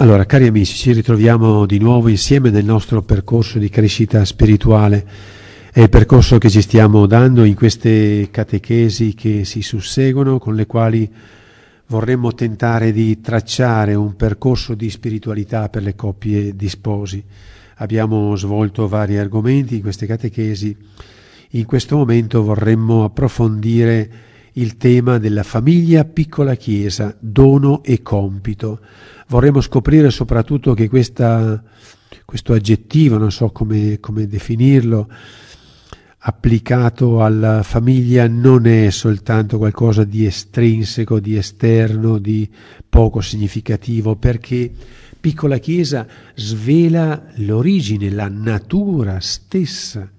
[0.00, 5.04] Allora, cari amici, ci ritroviamo di nuovo insieme nel nostro percorso di crescita spirituale.
[5.72, 10.66] È il percorso che ci stiamo dando in queste catechesi che si susseguono, con le
[10.66, 11.12] quali
[11.88, 17.20] vorremmo tentare di tracciare un percorso di spiritualità per le coppie di sposi.
[17.78, 20.76] Abbiamo svolto vari argomenti in queste catechesi.
[21.50, 24.10] In questo momento vorremmo approfondire
[24.58, 28.80] il tema della famiglia piccola chiesa, dono e compito.
[29.28, 31.62] Vorremmo scoprire soprattutto che questa,
[32.24, 35.08] questo aggettivo, non so come, come definirlo,
[36.20, 42.50] applicato alla famiglia non è soltanto qualcosa di estrinseco, di esterno, di
[42.88, 44.70] poco significativo, perché
[45.20, 50.10] piccola Chiesa svela l'origine, la natura stessa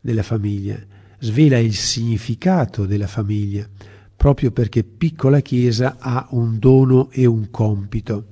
[0.00, 0.78] della famiglia,
[1.18, 3.68] svela il significato della famiglia,
[4.18, 8.24] proprio perché piccola Chiesa ha un dono e un compito.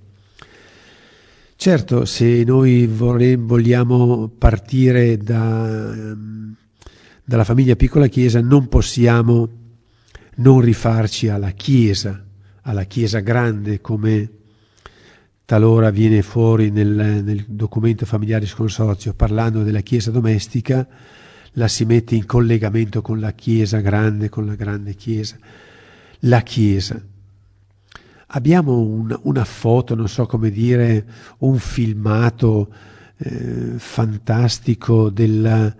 [1.54, 5.94] Certo, se noi vogliamo partire da,
[7.24, 9.48] dalla famiglia piccola Chiesa, non possiamo
[10.38, 12.20] non rifarci alla Chiesa,
[12.62, 14.30] alla Chiesa grande, come
[15.44, 20.86] talora viene fuori nel, nel documento familiare sconsorzio, parlando della Chiesa domestica,
[21.52, 25.38] la si mette in collegamento con la Chiesa grande, con la grande Chiesa.
[26.20, 27.00] La Chiesa.
[28.28, 31.06] Abbiamo un, una foto, non so come dire,
[31.38, 32.72] un filmato
[33.18, 35.74] eh, fantastico del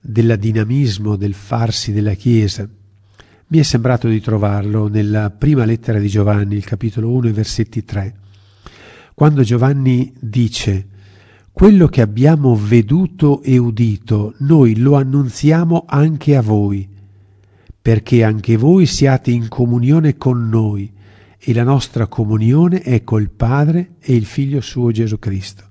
[0.00, 2.68] dinamismo, del farsi della Chiesa.
[3.48, 8.14] Mi è sembrato di trovarlo nella prima lettera di Giovanni, il capitolo 1, versetti 3,
[9.14, 10.88] quando Giovanni dice
[11.52, 16.86] quello che abbiamo veduto e udito, noi lo annunziamo anche a voi,
[17.86, 20.92] perché anche voi siate in comunione con noi
[21.38, 25.62] e la nostra comunione è col Padre e il Figlio suo Gesù Cristo.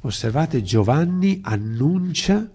[0.00, 2.50] Osservate, Giovanni annuncia,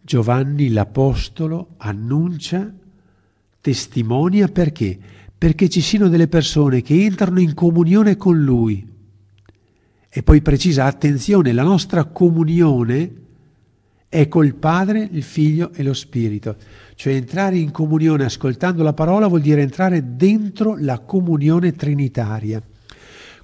[0.00, 2.72] Giovanni l'Apostolo annuncia,
[3.60, 4.98] testimonia perché?
[5.36, 8.88] Perché ci siano delle persone che entrano in comunione con Lui.
[10.08, 13.24] E poi precisa, attenzione, la nostra comunione
[14.08, 16.56] è col Padre, il Figlio e lo Spirito.
[16.96, 22.60] Cioè entrare in comunione ascoltando la parola vuol dire entrare dentro la comunione trinitaria.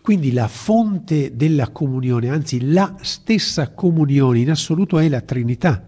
[0.01, 5.87] Quindi la fonte della comunione, anzi la stessa comunione in assoluto è la Trinità.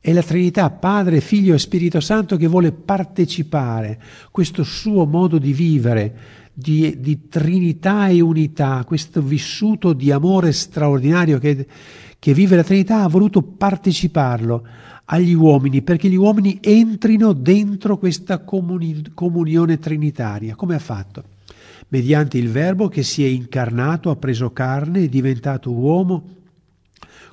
[0.00, 4.00] È la Trinità, Padre, Figlio e Spirito Santo che vuole partecipare
[4.30, 6.16] questo suo modo di vivere,
[6.54, 11.66] di, di Trinità e unità, questo vissuto di amore straordinario che,
[12.18, 14.66] che vive la Trinità, ha voluto parteciparlo
[15.06, 20.54] agli uomini perché gli uomini entrino dentro questa comuni- comunione trinitaria.
[20.54, 21.24] Come ha fatto?
[21.88, 26.40] Mediante il Verbo che si è incarnato, ha preso carne, è diventato uomo,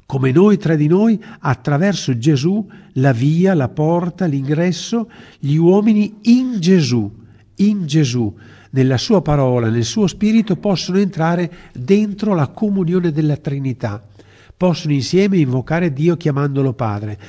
[0.05, 6.59] come noi tra di noi, attraverso Gesù, la via, la porta, l'ingresso, gli uomini in
[6.59, 7.09] Gesù,
[7.57, 8.35] in Gesù,
[8.71, 14.03] nella sua parola, nel suo spirito, possono entrare dentro la comunione della Trinità,
[14.57, 17.19] possono insieme invocare Dio chiamandolo Padre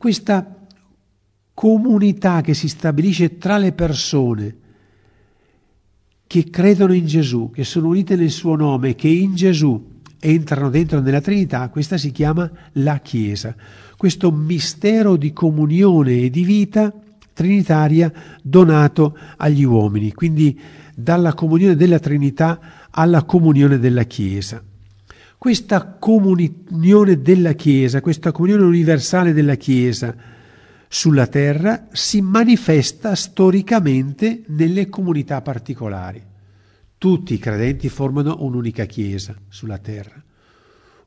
[0.00, 0.56] questa
[1.52, 4.56] comunità che si stabilisce tra le persone
[6.26, 11.00] che credono in Gesù, che sono unite nel suo nome, che in Gesù entrano dentro
[11.00, 13.54] nella Trinità, questa si chiama la Chiesa.
[13.98, 16.90] Questo mistero di comunione e di vita
[17.34, 18.10] trinitaria
[18.42, 20.58] donato agli uomini, quindi
[20.94, 24.64] dalla comunione della Trinità alla comunione della Chiesa.
[25.40, 30.14] Questa comunione della Chiesa, questa comunione universale della Chiesa
[30.86, 36.22] sulla terra si manifesta storicamente nelle comunità particolari.
[36.98, 40.22] Tutti i credenti formano un'unica Chiesa sulla terra,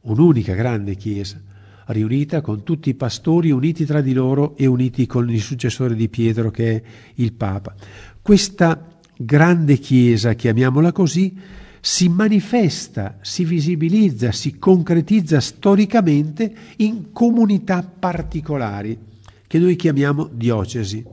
[0.02, 1.40] un'unica grande Chiesa,
[1.86, 6.10] riunita con tutti i pastori uniti tra di loro e uniti con il successore di
[6.10, 6.82] Pietro che è
[7.18, 7.76] il Papa.
[8.20, 18.98] Questa grande Chiesa, chiamiamola così, si manifesta, si visibilizza, si concretizza storicamente in comunità particolari
[19.46, 21.04] che noi chiamiamo diocesi.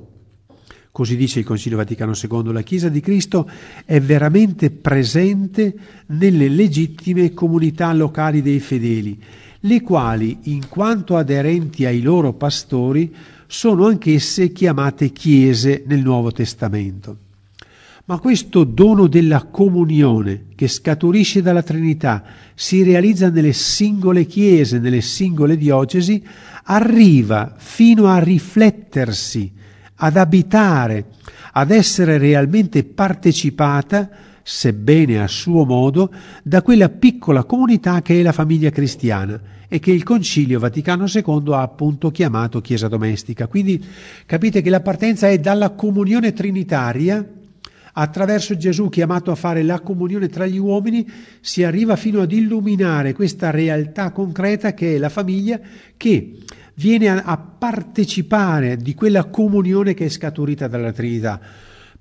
[0.92, 3.50] Così dice il Concilio Vaticano II, la Chiesa di Cristo
[3.84, 5.74] è veramente presente
[6.06, 9.20] nelle legittime comunità locali dei fedeli,
[9.62, 13.12] le quali, in quanto aderenti ai loro pastori,
[13.48, 17.29] sono anch'esse chiamate chiese nel Nuovo Testamento.
[18.10, 22.24] Ma questo dono della comunione che scaturisce dalla Trinità
[22.56, 26.20] si realizza nelle singole chiese, nelle singole diocesi,
[26.64, 29.52] arriva fino a riflettersi,
[29.94, 31.04] ad abitare,
[31.52, 34.10] ad essere realmente partecipata
[34.42, 39.92] sebbene a suo modo, da quella piccola comunità che è la famiglia cristiana e che
[39.92, 43.46] il Concilio Vaticano II ha appunto chiamato Chiesa domestica.
[43.46, 43.80] Quindi
[44.26, 47.24] capite che la partenza è dalla comunione trinitaria,
[47.92, 51.08] attraverso Gesù chiamato a fare la comunione tra gli uomini,
[51.40, 55.58] si arriva fino ad illuminare questa realtà concreta che è la famiglia
[55.96, 56.38] che
[56.74, 61.40] viene a, a partecipare di quella comunione che è scaturita dalla Trinità.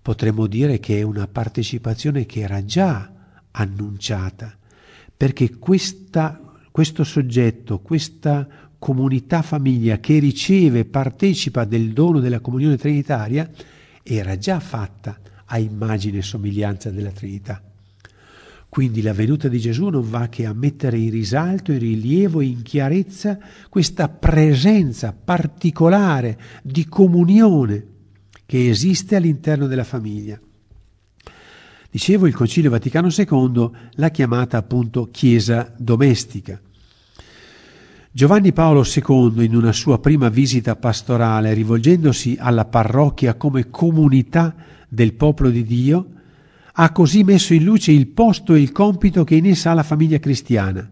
[0.02, 3.12] Potremmo dire che è una partecipazione che era già
[3.52, 4.56] annunciata,
[5.16, 6.40] perché questa,
[6.72, 8.48] questo soggetto, questa
[8.80, 13.50] comunità famiglia che riceve partecipa del dono della comunione trinitaria,
[14.02, 17.62] era già fatta a immagine e somiglianza della Trinità.
[18.69, 22.62] Quindi la venuta di Gesù non va che a mettere in risalto, in rilievo, in
[22.62, 27.86] chiarezza questa presenza particolare di comunione
[28.46, 30.40] che esiste all'interno della famiglia.
[31.90, 36.62] Dicevo, il Concilio Vaticano II l'ha chiamata appunto Chiesa domestica.
[38.12, 44.56] Giovanni Paolo II, in una sua prima visita pastorale, rivolgendosi alla parrocchia come comunità
[44.90, 46.08] del popolo di Dio,
[46.74, 49.84] ha così messo in luce il posto e il compito che in essa ha la
[49.84, 50.90] famiglia cristiana,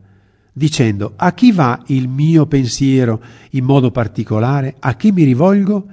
[0.54, 3.22] dicendo a chi va il mio pensiero
[3.52, 5.88] in modo particolare, a chi mi rivolgo?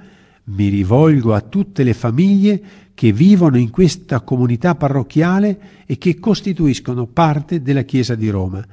[0.47, 2.61] Mi rivolgo a tutte le famiglie
[2.93, 8.65] che vivono in questa comunità parrocchiale e che costituiscono parte della Chiesa di Roma.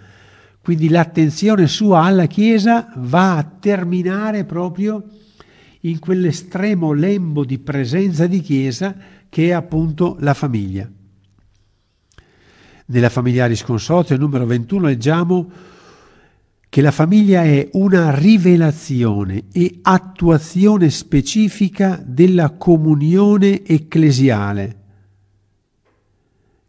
[0.60, 5.02] Quindi l'attenzione sua alla Chiesa va a terminare proprio
[5.80, 8.94] in quell'estremo lembo di presenza di Chiesa
[9.32, 10.86] che è appunto la famiglia.
[12.84, 15.50] Nella Familiaris Consortio, numero 21, leggiamo
[16.68, 24.76] che la famiglia è una rivelazione e attuazione specifica della comunione ecclesiale,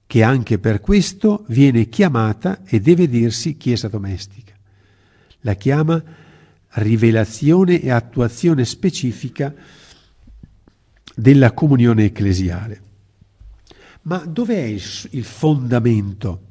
[0.07, 4.53] che anche per questo viene chiamata e deve dirsi Chiesa domestica.
[5.41, 6.01] La chiama
[6.75, 9.53] rivelazione e attuazione specifica
[11.15, 12.81] della comunione ecclesiale.
[14.03, 14.81] Ma dov'è il,
[15.11, 16.41] il fondamento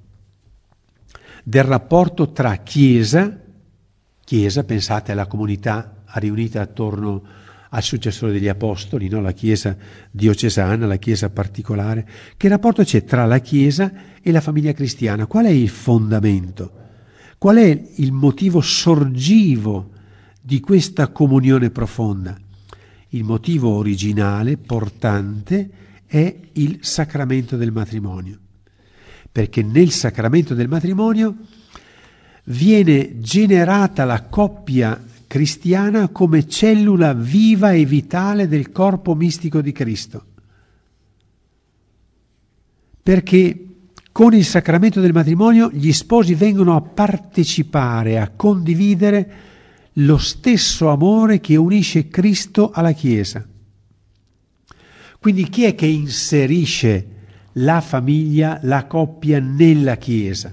[1.44, 3.38] del rapporto tra Chiesa,
[4.24, 7.22] Chiesa, pensate alla comunità riunita attorno
[7.74, 9.20] al successore degli Apostoli, no?
[9.20, 9.76] la Chiesa
[10.10, 12.06] diocesana, la Chiesa particolare,
[12.36, 13.92] che rapporto c'è tra la Chiesa
[14.22, 15.26] e la famiglia cristiana?
[15.26, 16.80] Qual è il fondamento?
[17.38, 19.90] Qual è il motivo sorgivo
[20.40, 22.38] di questa comunione profonda?
[23.14, 25.70] Il motivo originale, portante,
[26.06, 28.38] è il sacramento del matrimonio,
[29.30, 31.36] perché nel sacramento del matrimonio
[32.44, 40.24] viene generata la coppia cristiana come cellula viva e vitale del corpo mistico di Cristo.
[43.02, 43.66] Perché
[44.10, 49.50] con il sacramento del matrimonio gli sposi vengono a partecipare, a condividere
[49.94, 53.46] lo stesso amore che unisce Cristo alla Chiesa.
[55.18, 57.06] Quindi chi è che inserisce
[57.52, 60.52] la famiglia, la coppia nella Chiesa?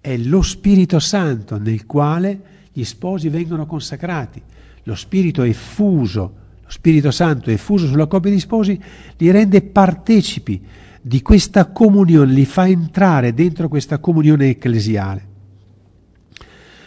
[0.00, 4.40] È lo Spirito Santo nel quale gli sposi vengono consacrati.
[4.84, 6.20] Lo Spirito è fuso,
[6.62, 8.80] lo Spirito Santo è fuso sulla coppia di sposi,
[9.16, 10.62] li rende partecipi
[11.00, 15.32] di questa comunione, li fa entrare dentro questa comunione ecclesiale.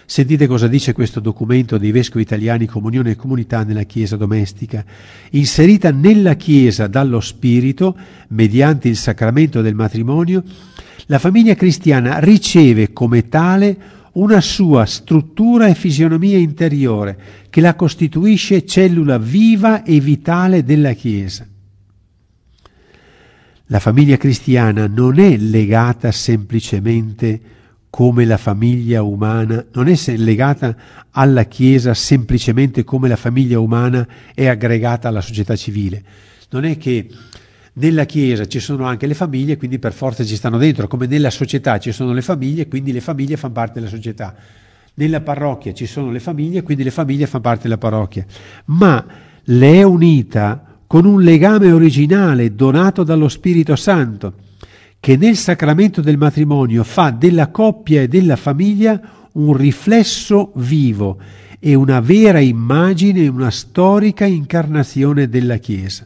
[0.09, 4.85] Sentite cosa dice questo documento dei vescovi italiani Comunione e Comunità nella Chiesa domestica.
[5.31, 7.93] Inserita nella Chiesa dallo Spirito,
[8.29, 10.45] mediante il sacramento del matrimonio,
[11.07, 13.77] la famiglia cristiana riceve come tale
[14.13, 21.45] una sua struttura e fisionomia interiore che la costituisce cellula viva e vitale della Chiesa.
[23.65, 27.55] La famiglia cristiana non è legata semplicemente a
[27.89, 30.75] come la famiglia umana, non è legata
[31.11, 36.03] alla Chiesa semplicemente come la famiglia umana è aggregata alla società civile.
[36.49, 37.07] Non è che
[37.73, 41.29] nella Chiesa ci sono anche le famiglie, quindi per forza ci stanno dentro, come nella
[41.29, 44.35] società ci sono le famiglie, quindi le famiglie fanno parte della società.
[44.95, 48.25] Nella parrocchia ci sono le famiglie, quindi le famiglie fanno parte della parrocchia.
[48.65, 49.05] Ma
[49.43, 54.45] le è unita con un legame originale donato dallo Spirito Santo
[55.07, 61.17] che nel sacramento del matrimonio fa della coppia e della famiglia un riflesso vivo
[61.59, 66.05] e una vera immagine, una storica incarnazione della Chiesa.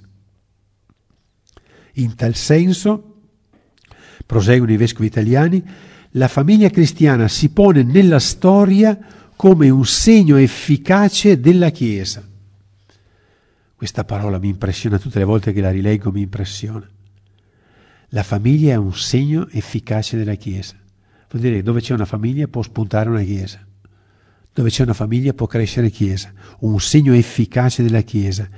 [1.94, 3.22] In tal senso,
[4.24, 5.68] proseguono i vescovi italiani,
[6.12, 8.96] la famiglia cristiana si pone nella storia
[9.36, 12.24] come un segno efficace della Chiesa.
[13.76, 16.88] Questa parola mi impressiona tutte le volte che la rileggo, mi impressiona.
[18.14, 20.76] La famiglia è un segno efficace della Chiesa.
[21.30, 23.66] Vuol dire che dove c'è una famiglia può spuntare una Chiesa.
[24.54, 26.34] Dove c'è una famiglia può crescere Chiesa.
[26.60, 28.50] Un segno efficace della Chiesa.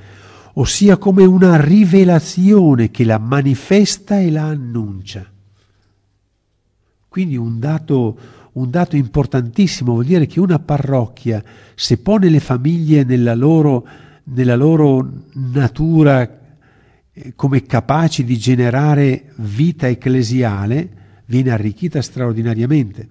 [0.54, 5.32] Ossia come una rivelazione che la manifesta e la annuncia.
[7.08, 8.18] Quindi un dato,
[8.54, 11.44] un dato importantissimo vuol dire che una parrocchia,
[11.76, 13.88] se pone le famiglie nella loro,
[14.24, 16.42] nella loro natura
[17.36, 23.08] come capaci di generare vita ecclesiale, viene arricchita straordinariamente,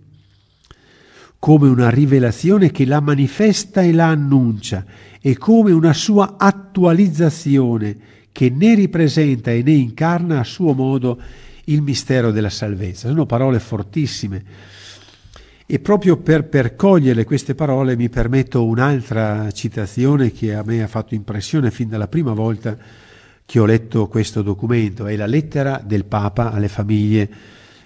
[1.39, 4.85] come una rivelazione che la manifesta e la annuncia,
[5.21, 7.97] e come una sua attualizzazione
[8.33, 11.21] che ne ripresenta e ne incarna a suo modo
[11.65, 13.09] il mistero della salvezza.
[13.09, 14.43] Sono parole fortissime.
[15.65, 20.89] E proprio per, per cogliere queste parole mi permetto un'altra citazione che a me ha
[20.89, 22.77] fatto impressione fin dalla prima volta
[23.53, 25.05] che ho letto questo documento.
[25.05, 27.31] È la lettera del Papa alle famiglie,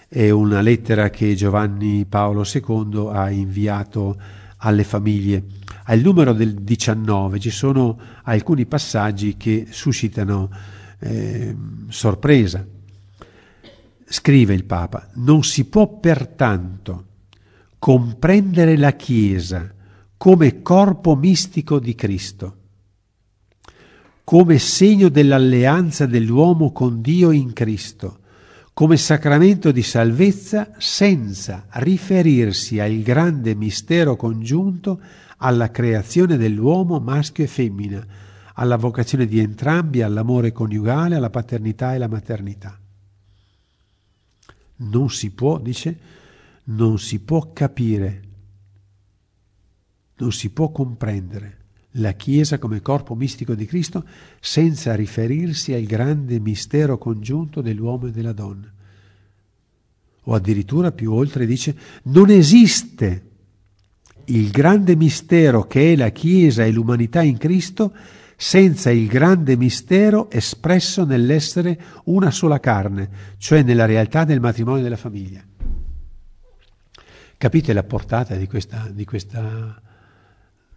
[0.06, 4.16] è una lettera che Giovanni Paolo II ha inviato
[4.58, 5.42] alle famiglie.
[5.86, 10.48] Al numero del 19 ci sono alcuni passaggi che suscitano
[11.00, 11.56] eh,
[11.88, 12.64] sorpresa.
[14.04, 17.06] Scrive il Papa, non si può pertanto
[17.80, 19.68] comprendere la Chiesa
[20.16, 22.56] come corpo mistico di Cristo,
[24.26, 28.18] come segno dell'alleanza dell'uomo con Dio in Cristo,
[28.72, 35.00] come sacramento di salvezza senza riferirsi al grande mistero congiunto
[35.36, 38.04] alla creazione dell'uomo maschio e femmina,
[38.54, 42.76] alla vocazione di entrambi, all'amore coniugale, alla paternità e alla maternità.
[44.78, 45.98] Non si può, dice,
[46.64, 48.22] non si può capire,
[50.16, 51.65] non si può comprendere
[51.98, 54.04] la Chiesa come corpo mistico di Cristo
[54.40, 58.72] senza riferirsi al grande mistero congiunto dell'uomo e della donna.
[60.28, 63.22] O addirittura più oltre dice, non esiste
[64.26, 67.92] il grande mistero che è la Chiesa e l'umanità in Cristo
[68.36, 74.82] senza il grande mistero espresso nell'essere una sola carne, cioè nella realtà del matrimonio e
[74.82, 75.42] della famiglia.
[77.38, 79.80] Capite la portata di questa, di questa,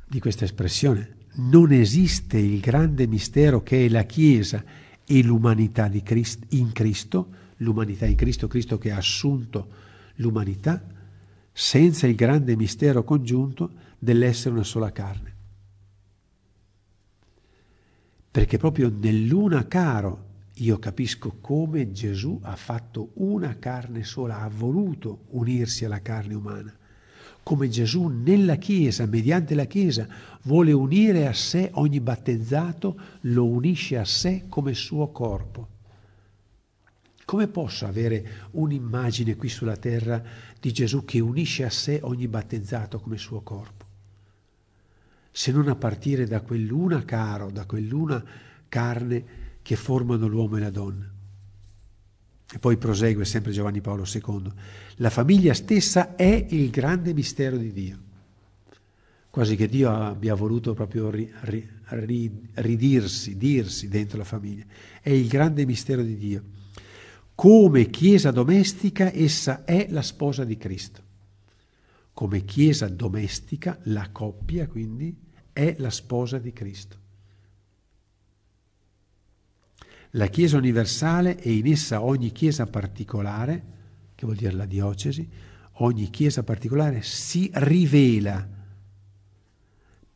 [0.09, 1.17] di questa espressione?
[1.35, 4.63] Non esiste il grande mistero che è la Chiesa
[5.05, 9.67] e l'umanità Cristo, in Cristo, l'umanità in Cristo, Cristo che ha assunto
[10.15, 10.83] l'umanità,
[11.51, 15.37] senza il grande mistero congiunto dell'essere una sola carne
[18.31, 25.25] perché proprio nell'una caro io capisco come Gesù ha fatto una carne sola, ha voluto
[25.29, 26.77] unirsi alla carne umana,
[27.49, 30.07] come Gesù nella Chiesa, mediante la Chiesa,
[30.43, 35.67] vuole unire a sé ogni battezzato, lo unisce a sé come suo corpo.
[37.25, 40.21] Come posso avere un'immagine qui sulla terra
[40.59, 43.87] di Gesù che unisce a sé ogni battezzato come suo corpo?
[45.31, 48.23] se non a partire da quell'una caro, da quell'una
[48.67, 49.23] carne
[49.63, 51.09] che formano l'uomo e la donna.
[52.51, 54.51] E poi prosegue sempre Giovanni Paolo II.
[55.01, 57.99] La famiglia stessa è il grande mistero di Dio.
[59.29, 64.65] Quasi che Dio abbia voluto proprio ri, ri, ri, ridirsi, dirsi dentro la famiglia.
[65.01, 66.43] È il grande mistero di Dio.
[67.33, 71.01] Come Chiesa domestica essa è la sposa di Cristo.
[72.11, 75.15] Come Chiesa domestica, la coppia quindi
[75.53, 76.97] è la sposa di Cristo.
[80.11, 83.77] La Chiesa universale e in essa ogni Chiesa particolare,
[84.19, 85.25] che vuol dire la diocesi,
[85.75, 88.45] ogni Chiesa particolare si rivela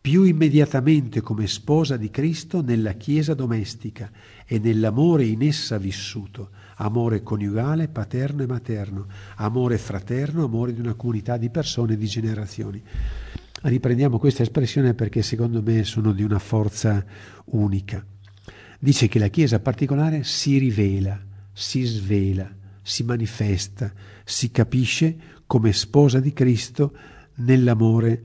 [0.01, 4.11] più immediatamente come sposa di Cristo nella Chiesa domestica
[4.45, 10.95] e nell'amore in essa vissuto, amore coniugale, paterno e materno, amore fraterno, amore di una
[10.95, 12.83] comunità di persone e di generazioni.
[13.61, 17.05] Riprendiamo questa espressione perché secondo me sono di una forza
[17.45, 18.05] unica.
[18.79, 21.17] Dice che la Chiesa particolare si rivela,
[21.53, 23.91] si svela, si manifesta,
[24.23, 25.15] si capisce
[25.47, 26.95] come sposa di Cristo
[27.37, 28.23] nell'amore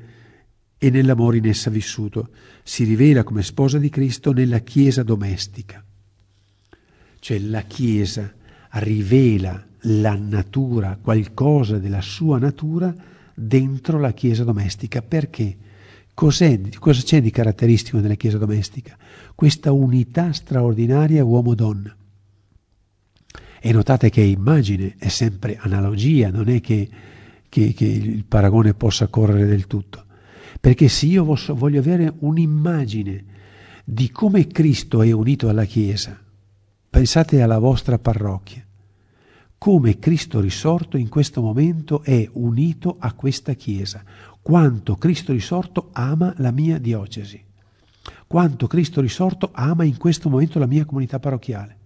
[0.77, 2.29] e nell'amore in essa vissuto.
[2.62, 5.83] Si rivela come sposa di Cristo nella Chiesa domestica.
[7.21, 8.35] Cioè la Chiesa
[8.73, 12.95] rivela la natura, qualcosa della sua natura,
[13.35, 15.03] dentro la chiesa domestica.
[15.03, 15.57] Perché?
[16.12, 18.97] Cos'è, cosa c'è di caratteristico nella chiesa domestica?
[19.35, 21.97] Questa unità straordinaria uomo-donna.
[23.61, 26.88] E notate che immagine è sempre analogia, non è che,
[27.49, 30.05] che, che il paragone possa correre del tutto.
[30.61, 33.25] Perché se io voglio avere un'immagine
[33.85, 36.19] di come Cristo è unito alla Chiesa,
[36.91, 38.67] pensate alla vostra parrocchia,
[39.57, 44.03] come Cristo risorto in questo momento è unito a questa Chiesa,
[44.41, 47.43] quanto Cristo risorto ama la mia diocesi,
[48.27, 51.78] quanto Cristo risorto ama in questo momento la mia comunità parrocchiale.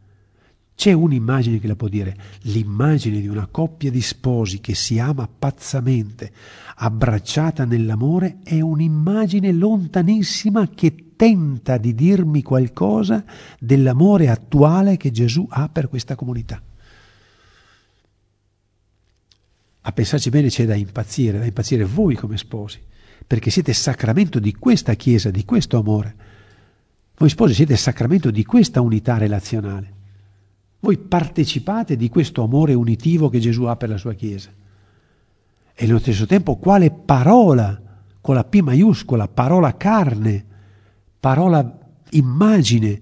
[0.83, 5.29] C'è un'immagine che la può dire, l'immagine di una coppia di sposi che si ama
[5.29, 6.33] pazzamente,
[6.75, 13.25] abbracciata nell'amore, è un'immagine lontanissima che tenta di dirmi qualcosa
[13.61, 16.61] dell'amore attuale che Gesù ha per questa comunità.
[19.83, 22.81] A pensarci bene c'è da impazzire, da impazzire voi come sposi,
[23.25, 26.17] perché siete sacramento di questa Chiesa, di questo amore.
[27.15, 30.01] Voi sposi siete sacramento di questa unità relazionale.
[30.83, 34.51] Voi partecipate di questo amore unitivo che Gesù ha per la sua Chiesa.
[35.75, 37.81] E nello stesso tempo quale parola,
[38.21, 40.45] con la P maiuscola, parola carne,
[41.21, 41.79] parola
[42.11, 43.01] immagine,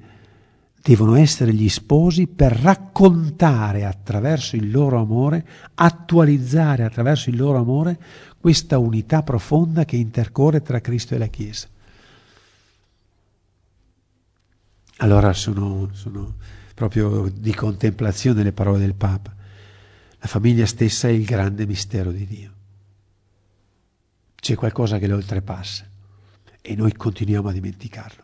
[0.82, 7.98] devono essere gli sposi per raccontare attraverso il loro amore, attualizzare attraverso il loro amore
[8.38, 11.66] questa unità profonda che intercorre tra Cristo e la Chiesa.
[14.98, 16.34] Allora sono, sono
[16.80, 19.34] proprio di contemplazione le parole del Papa.
[20.18, 22.52] La famiglia stessa è il grande mistero di Dio.
[24.34, 25.86] C'è qualcosa che lo oltrepassa
[26.62, 28.22] e noi continuiamo a dimenticarlo.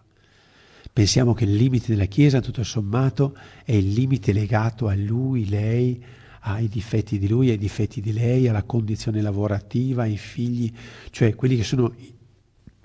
[0.91, 6.03] Pensiamo che il limite della Chiesa, tutto sommato, è il limite legato a lui, lei,
[6.41, 10.73] ai difetti di lui, ai difetti di lei, alla condizione lavorativa, ai figli,
[11.11, 11.95] cioè quelli che sono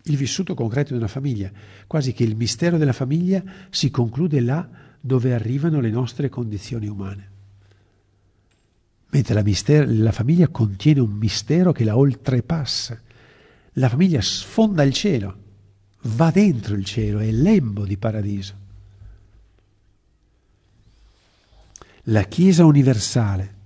[0.04, 1.50] il vissuto concreto di una famiglia.
[1.88, 7.30] Quasi che il mistero della famiglia si conclude là dove arrivano le nostre condizioni umane.
[9.10, 13.02] Mentre la, mister- la famiglia contiene un mistero che la oltrepassa.
[13.74, 15.38] La famiglia sfonda il cielo
[16.04, 18.60] va dentro il cielo, è lembo di paradiso.
[22.06, 23.60] La Chiesa universale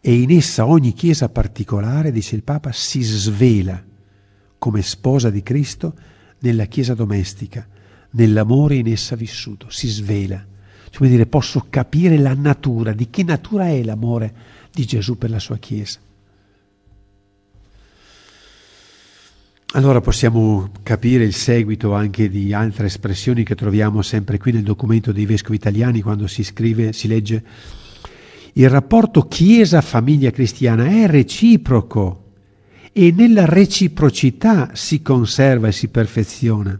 [0.00, 3.82] e in essa ogni Chiesa particolare, dice il Papa, si svela
[4.58, 5.94] come sposa di Cristo
[6.38, 7.66] nella Chiesa domestica,
[8.12, 10.44] nell'amore in essa vissuto, si svela.
[10.90, 14.34] Cioè, dire, posso capire la natura, di che natura è l'amore
[14.72, 15.98] di Gesù per la sua Chiesa.
[19.74, 25.12] Allora possiamo capire il seguito anche di altre espressioni che troviamo sempre qui nel documento
[25.12, 27.44] dei vescovi italiani quando si scrive, si legge
[28.54, 32.24] il rapporto Chiesa-famiglia cristiana è reciproco
[32.92, 36.78] e nella reciprocità si conserva e si perfeziona.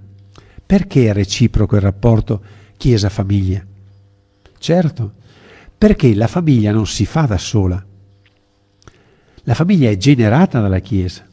[0.71, 2.45] Perché è reciproco il rapporto
[2.77, 3.67] Chiesa-famiglia?
[4.57, 5.15] Certo,
[5.77, 7.85] perché la famiglia non si fa da sola.
[9.43, 11.27] La famiglia è generata dalla Chiesa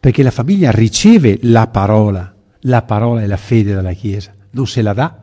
[0.00, 4.82] perché la famiglia riceve la parola, la parola è la fede dalla Chiesa, non se
[4.82, 5.18] la dà.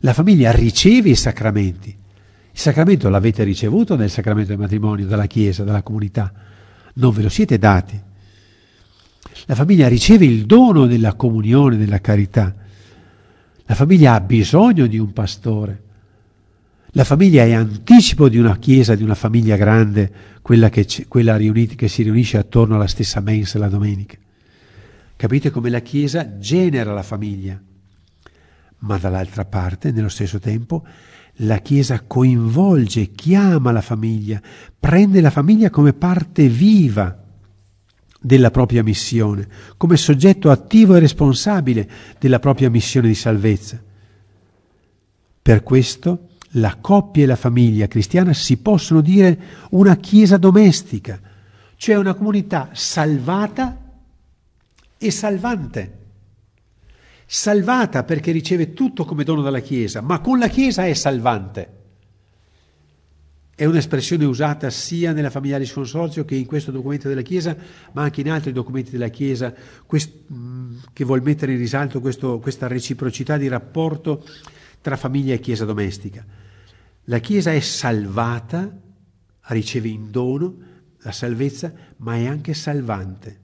[0.00, 1.88] La famiglia riceve i sacramenti.
[1.88, 6.32] Il sacramento l'avete ricevuto nel sacramento del matrimonio, dalla Chiesa, dalla comunità.
[6.94, 8.00] Non ve lo siete dati.
[9.46, 12.54] La famiglia riceve il dono della comunione, della carità.
[13.64, 15.82] La famiglia ha bisogno di un pastore.
[16.94, 21.74] La famiglia è anticipo di una chiesa, di una famiglia grande, quella, che, quella riunita,
[21.74, 24.16] che si riunisce attorno alla stessa mensa la domenica.
[25.16, 27.60] Capite come la chiesa genera la famiglia,
[28.78, 30.84] ma dall'altra parte, nello stesso tempo,
[31.36, 34.40] la Chiesa coinvolge, chiama la famiglia,
[34.78, 37.21] prende la famiglia come parte viva
[38.22, 43.82] della propria missione, come soggetto attivo e responsabile della propria missione di salvezza.
[45.42, 49.38] Per questo la coppia e la famiglia cristiana si possono dire
[49.70, 51.20] una chiesa domestica,
[51.76, 53.76] cioè una comunità salvata
[54.96, 55.98] e salvante.
[57.26, 61.80] Salvata perché riceve tutto come dono dalla Chiesa, ma con la Chiesa è salvante.
[63.54, 67.54] È un'espressione usata sia nella famiglia di sconsorzio che in questo documento della Chiesa,
[67.92, 70.10] ma anche in altri documenti della Chiesa, quest,
[70.92, 74.24] che vuol mettere in risalto questo, questa reciprocità di rapporto
[74.80, 76.24] tra famiglia e Chiesa domestica.
[77.04, 78.74] La Chiesa è salvata,
[79.48, 80.56] riceve in dono
[81.02, 83.38] la salvezza, ma è anche salvante,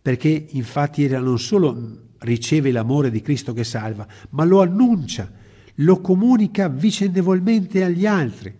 [0.00, 5.30] perché infatti ella non solo riceve l'amore di Cristo che salva, ma lo annuncia,
[5.74, 8.56] lo comunica vicendevolmente agli altri.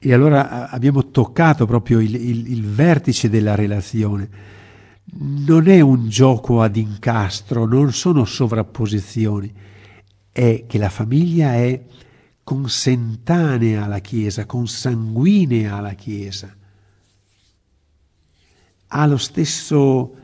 [0.00, 4.28] E allora abbiamo toccato proprio il, il, il vertice della relazione.
[5.20, 9.52] Non è un gioco ad incastro, non sono sovrapposizioni,
[10.30, 11.82] è che la famiglia è
[12.44, 16.54] consentanea alla Chiesa, consanguinea alla Chiesa,
[18.86, 20.16] ha lo stesso,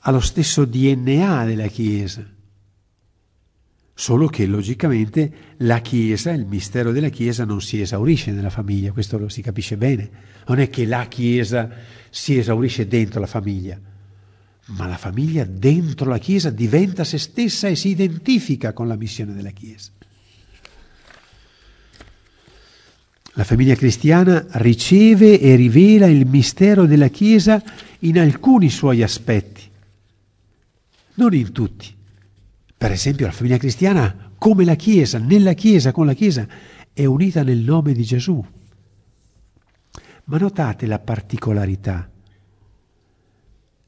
[0.00, 2.26] ha lo stesso DNA della Chiesa,
[4.00, 9.18] solo che logicamente la Chiesa, il mistero della Chiesa non si esaurisce nella famiglia, questo
[9.18, 10.10] lo si capisce bene,
[10.46, 11.68] non è che la Chiesa
[12.08, 13.78] si esaurisce dentro la famiglia,
[14.68, 19.34] ma la famiglia dentro la Chiesa diventa se stessa e si identifica con la missione
[19.34, 19.90] della Chiesa.
[23.34, 27.62] La famiglia cristiana riceve e rivela il mistero della Chiesa
[27.98, 29.60] in alcuni suoi aspetti,
[31.16, 31.98] non in tutti.
[32.80, 36.48] Per esempio la famiglia cristiana, come la Chiesa, nella Chiesa, con la Chiesa,
[36.94, 38.42] è unita nel nome di Gesù.
[40.24, 42.10] Ma notate la particolarità.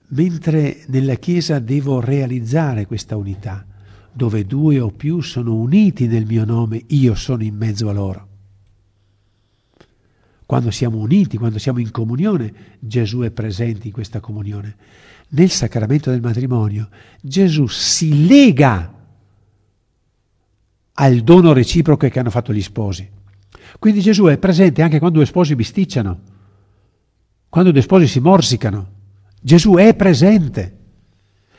[0.08, 3.64] Mentre nella Chiesa devo realizzare questa unità,
[4.12, 8.28] dove due o più sono uniti nel mio nome, io sono in mezzo a loro.
[10.44, 14.76] Quando siamo uniti, quando siamo in comunione, Gesù è presente in questa comunione.
[15.34, 16.88] Nel sacramento del matrimonio
[17.20, 18.92] Gesù si lega
[20.94, 23.08] al dono reciproco che hanno fatto gli sposi.
[23.78, 26.20] Quindi Gesù è presente anche quando due sposi bisticciano,
[27.48, 28.90] quando due sposi si morsicano.
[29.40, 30.76] Gesù è presente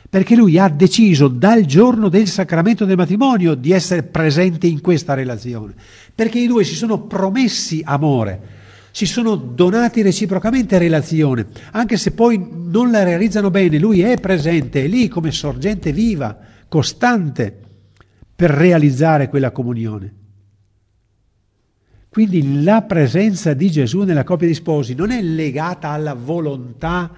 [0.08, 5.16] perché lui ha deciso dal giorno del sacramento del matrimonio di essere presente in questa
[5.16, 5.74] relazione,
[6.14, 8.62] perché i due si sono promessi amore
[8.96, 14.84] si sono donati reciprocamente relazione, anche se poi non la realizzano bene, lui è presente,
[14.84, 17.60] è lì come sorgente viva, costante,
[18.36, 20.14] per realizzare quella comunione.
[22.08, 27.12] Quindi la presenza di Gesù nella coppia di sposi non è legata alla volontà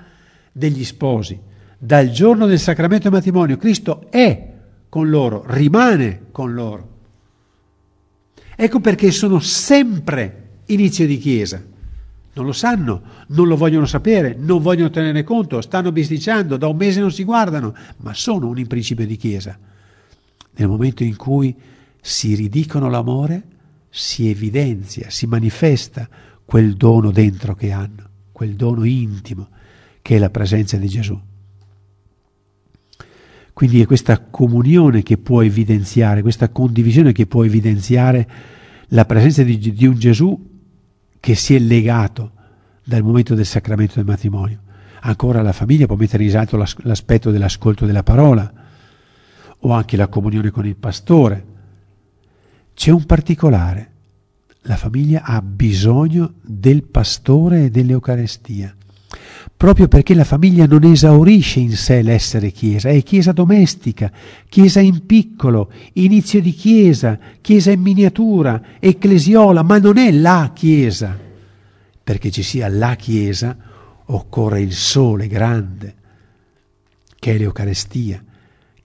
[0.53, 1.37] degli sposi.
[1.77, 4.49] Dal giorno del sacramento del matrimonio Cristo è
[4.87, 6.89] con loro, rimane con loro.
[8.55, 11.63] Ecco perché sono sempre inizio di chiesa.
[12.33, 16.75] Non lo sanno, non lo vogliono sapere, non vogliono tenere conto, stanno bisticciando, da un
[16.75, 19.57] mese non si guardano, ma sono un principio di chiesa.
[20.57, 21.55] Nel momento in cui
[22.01, 23.43] si ridicono l'amore,
[23.89, 26.09] si evidenzia, si manifesta
[26.43, 29.47] quel dono dentro che hanno, quel dono intimo
[30.01, 31.19] che è la presenza di Gesù.
[33.53, 38.29] Quindi è questa comunione che può evidenziare, questa condivisione che può evidenziare
[38.89, 40.54] la presenza di, di un Gesù
[41.25, 42.33] che si è legato
[42.83, 44.59] dal momento del sacramento del matrimonio.
[44.99, 48.53] Ancora la famiglia può mettere in risalto l'aspetto dell'ascolto della parola
[49.57, 51.45] o anche la comunione con il pastore.
[52.75, 53.91] C'è un particolare,
[54.61, 58.74] la famiglia ha bisogno del pastore e dell'Eucarestia
[59.57, 64.11] proprio perché la famiglia non esaurisce in sé l'essere chiesa, è chiesa domestica,
[64.49, 71.17] chiesa in piccolo, inizio di chiesa, chiesa in miniatura, ecclesiola, ma non è la chiesa.
[72.03, 73.55] Perché ci sia la chiesa
[74.07, 75.95] occorre il sole grande,
[77.17, 78.24] che è l'Eucarestia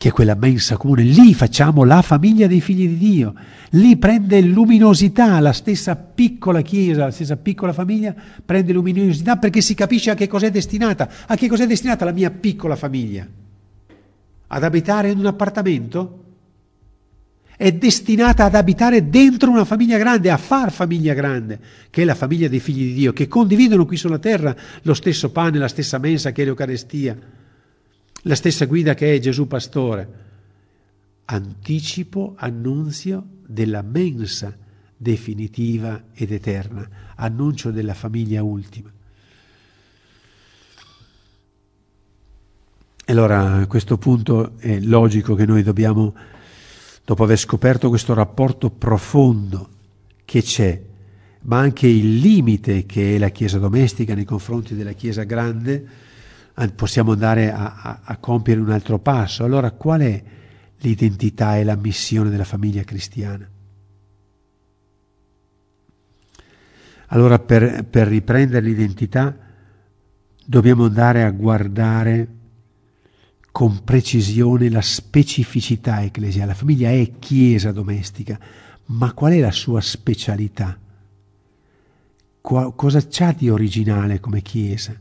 [0.01, 1.03] che è quella mensa comune.
[1.03, 3.35] Lì facciamo la famiglia dei figli di Dio,
[3.73, 9.75] lì prende luminosità la stessa piccola chiesa, la stessa piccola famiglia prende luminosità perché si
[9.75, 13.27] capisce a che cos'è destinata, a che cos'è destinata la mia piccola famiglia.
[14.47, 16.25] Ad abitare in un appartamento?
[17.55, 21.61] È destinata ad abitare dentro una famiglia grande, a far famiglia grande,
[21.91, 25.31] che è la famiglia dei figli di Dio, che condividono qui sulla terra lo stesso
[25.31, 27.39] pane, la stessa mensa che è l'Eucarestia
[28.23, 30.09] la stessa guida che è Gesù Pastore,
[31.25, 34.57] anticipo, annunzio della mensa
[34.97, 38.93] definitiva ed eterna, annuncio della famiglia ultima.
[43.07, 46.15] Allora a questo punto è logico che noi dobbiamo,
[47.05, 49.69] dopo aver scoperto questo rapporto profondo
[50.25, 50.81] che c'è,
[51.43, 56.09] ma anche il limite che è la Chiesa domestica nei confronti della Chiesa grande,
[56.69, 59.45] possiamo andare a, a, a compiere un altro passo.
[59.45, 60.23] Allora qual è
[60.79, 63.49] l'identità e la missione della famiglia cristiana?
[67.13, 69.37] Allora per, per riprendere l'identità
[70.45, 72.29] dobbiamo andare a guardare
[73.51, 76.49] con precisione la specificità ecclesiale.
[76.49, 78.39] La famiglia è chiesa domestica,
[78.87, 80.79] ma qual è la sua specialità?
[82.41, 84.99] Qua, cosa c'ha di originale come chiesa?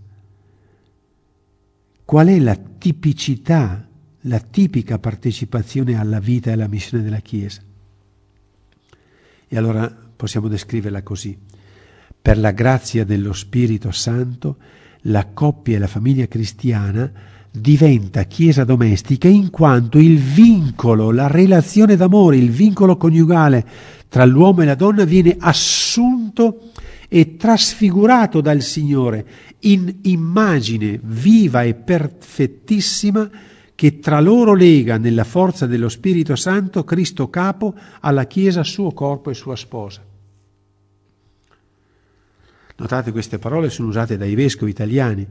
[2.09, 3.87] Qual è la tipicità,
[4.21, 7.61] la tipica partecipazione alla vita e alla missione della Chiesa?
[9.47, 11.37] E allora possiamo descriverla così.
[12.19, 14.57] Per la grazia dello Spirito Santo,
[15.01, 17.11] la coppia e la famiglia cristiana
[17.51, 23.63] diventa chiesa domestica in quanto il vincolo, la relazione d'amore, il vincolo coniugale
[24.09, 26.71] tra l'uomo e la donna viene assunto
[27.09, 29.25] e trasfigurato dal Signore
[29.61, 33.29] in immagine viva e perfettissima
[33.73, 39.31] che tra loro lega nella forza dello Spirito Santo Cristo capo alla Chiesa suo corpo
[39.31, 40.05] e sua sposa.
[42.75, 45.27] Notate queste parole sono usate dai vescovi italiani.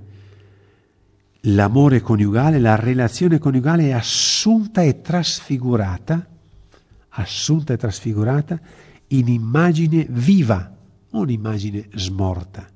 [1.43, 6.27] L'amore coniugale, la relazione coniugale è assunta e trasfigurata,
[7.11, 8.59] assunta e trasfigurata
[9.09, 10.75] in immagine viva,
[11.11, 12.66] non immagine smorta.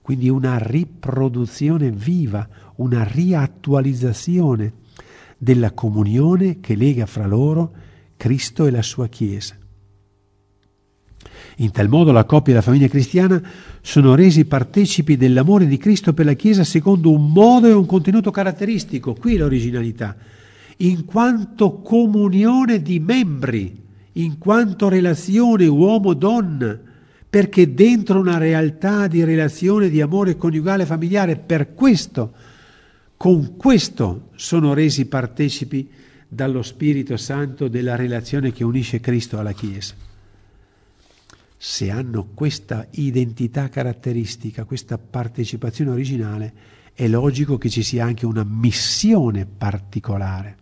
[0.00, 4.72] Quindi una riproduzione viva, una riattualizzazione
[5.36, 7.72] della comunione che lega fra loro
[8.16, 9.56] Cristo e la sua Chiesa.
[11.56, 13.42] In tal modo la coppia e la famiglia cristiana
[13.80, 18.30] sono resi partecipi dell'amore di Cristo per la Chiesa secondo un modo e un contenuto
[18.30, 20.16] caratteristico, qui l'originalità,
[20.78, 26.78] in quanto comunione di membri, in quanto relazione uomo-donna,
[27.36, 32.32] perché dentro una realtà di relazione di amore coniugale e familiare, per questo,
[33.18, 35.86] con questo sono resi partecipi
[36.26, 39.94] dallo Spirito Santo della relazione che unisce Cristo alla Chiesa
[41.58, 46.52] se hanno questa identità caratteristica, questa partecipazione originale,
[46.94, 50.56] è logico che ci sia anche una missione particolare.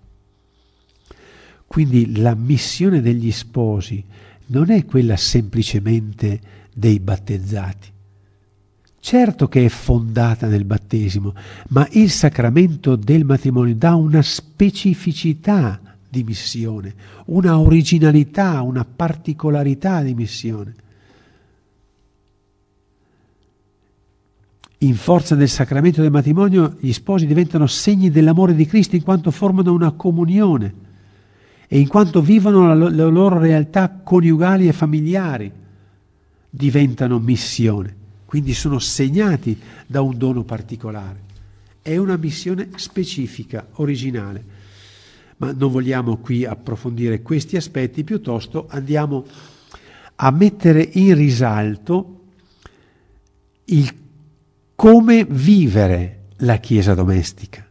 [1.69, 4.05] Quindi la missione degli sposi
[4.47, 7.93] non è quella semplicemente dei battezzati.
[8.99, 11.35] Certo che è fondata nel battesimo,
[11.69, 16.95] ma il sacramento del matrimonio dà una specificità di missione,
[17.27, 20.75] una originalità, una particolarità di missione.
[24.79, 29.31] In forza del sacramento del matrimonio gli sposi diventano segni dell'amore di Cristo in quanto
[29.31, 30.75] formano una comunione
[31.69, 35.53] e in quanto vivono la loro realtà coniugali e familiari
[36.57, 41.23] diventano missione, quindi sono segnati da un dono particolare.
[41.83, 44.53] È una missione specifica, originale.
[45.39, 49.27] Ma non vogliamo qui approfondire questi aspetti, piuttosto andiamo
[50.15, 52.21] a mettere in risalto
[53.65, 53.93] il
[54.77, 57.69] come vivere la Chiesa domestica.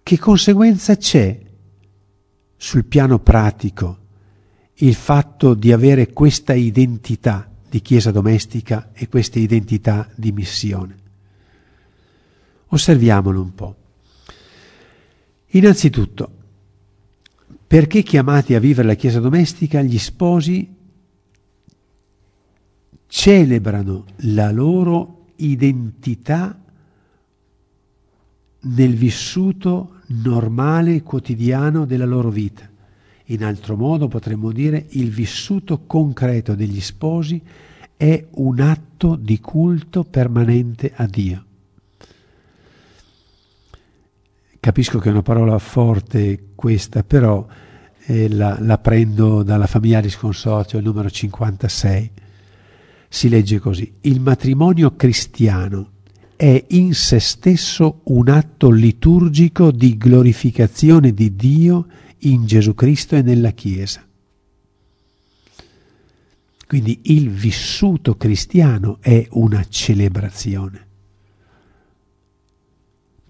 [0.00, 1.40] Che conseguenza c'è
[2.56, 4.04] sul piano pratico
[4.78, 10.96] il fatto di avere questa identità di Chiesa domestica e questa identità di missione?
[12.68, 13.76] Osserviamolo un po'.
[15.50, 16.30] Innanzitutto,
[17.66, 20.74] perché chiamati a vivere la Chiesa domestica, gli sposi
[23.06, 26.60] celebrano la loro identità
[28.60, 32.68] nel vissuto normale quotidiano della loro vita.
[33.30, 37.42] In altro modo potremmo dire il vissuto concreto degli sposi
[37.96, 41.44] è un atto di culto permanente a Dio.
[44.60, 47.46] Capisco che è una parola forte questa, però
[48.06, 52.10] eh, la, la, prendo dalla Familiaris Consortio, il numero 56
[53.08, 55.90] si legge così, il matrimonio cristiano
[56.36, 61.86] è in se stesso un atto liturgico di glorificazione di Dio
[62.20, 64.04] in Gesù Cristo e nella Chiesa.
[66.66, 70.84] Quindi il vissuto cristiano è una celebrazione.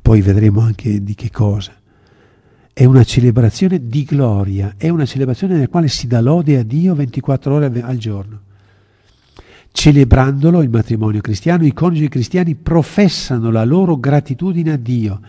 [0.01, 1.75] Poi vedremo anche di che cosa.
[2.72, 6.94] È una celebrazione di gloria, è una celebrazione nella quale si dà lode a Dio
[6.94, 8.40] 24 ore al giorno.
[9.72, 15.20] Celebrandolo, il matrimonio cristiano, i coniugi cristiani professano la loro gratitudine a Dio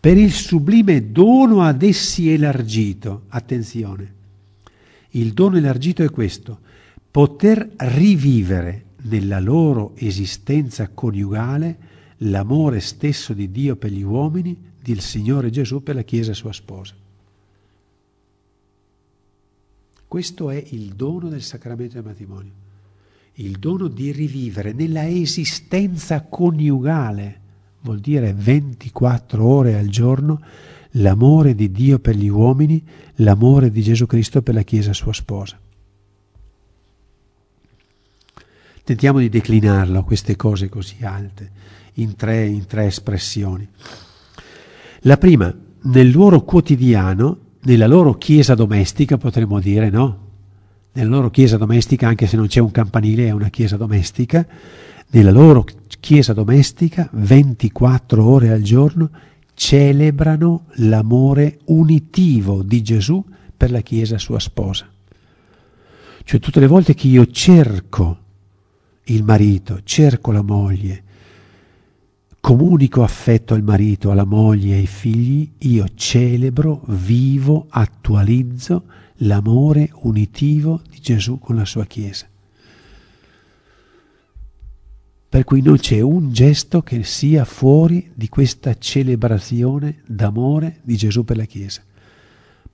[0.00, 3.24] per il sublime dono ad essi elargito.
[3.28, 4.14] Attenzione,
[5.10, 6.58] il dono elargito è questo,
[7.10, 15.50] poter rivivere nella loro esistenza coniugale l'amore stesso di Dio per gli uomini, del Signore
[15.50, 16.94] Gesù per la Chiesa sua sposa.
[20.08, 22.60] Questo è il dono del sacramento del matrimonio
[23.40, 27.39] il dono di rivivere nella esistenza coniugale,
[27.82, 30.40] vuol dire 24 ore al giorno,
[30.92, 32.82] l'amore di Dio per gli uomini,
[33.16, 35.58] l'amore di Gesù Cristo per la Chiesa sua sposa.
[38.82, 41.50] Tentiamo di declinarlo, queste cose così alte,
[41.94, 43.68] in tre, in tre espressioni.
[45.00, 50.28] La prima, nel loro quotidiano, nella loro chiesa domestica, potremmo dire, no?
[50.92, 54.46] nella loro chiesa domestica, anche se non c'è un campanile, è una chiesa domestica,
[55.10, 55.64] nella loro
[56.00, 59.10] chiesa domestica 24 ore al giorno
[59.54, 63.22] celebrano l'amore unitivo di Gesù
[63.54, 64.88] per la chiesa sua sposa.
[66.24, 68.18] Cioè tutte le volte che io cerco
[69.04, 71.02] il marito, cerco la moglie,
[72.40, 78.84] comunico affetto al marito, alla moglie ai figli, io celebro, vivo, attualizzo
[79.16, 82.29] l'amore unitivo di Gesù con la sua Chiesa.
[85.30, 91.22] Per cui non c'è un gesto che sia fuori di questa celebrazione d'amore di Gesù
[91.22, 91.82] per la Chiesa.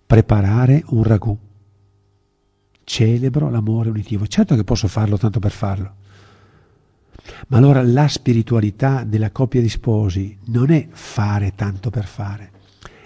[0.06, 1.36] Preparare un ragù.
[2.82, 4.26] Celebro l'amore unitivo.
[4.26, 5.94] Certo che posso farlo tanto per farlo.
[7.48, 12.52] Ma allora la spiritualità della coppia di sposi non è fare tanto per fare,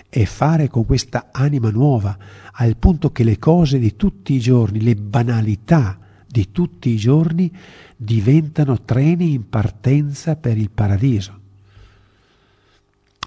[0.09, 2.17] è fare con questa anima nuova,
[2.53, 5.99] al punto che le cose di tutti i giorni, le banalità
[6.31, 7.53] di tutti i giorni
[7.97, 11.41] diventano treni in partenza per il paradiso,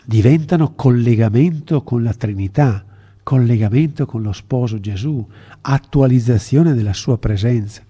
[0.06, 2.86] diventano collegamento con la Trinità,
[3.22, 5.26] collegamento con lo sposo Gesù,
[5.62, 7.84] attualizzazione della sua presenza.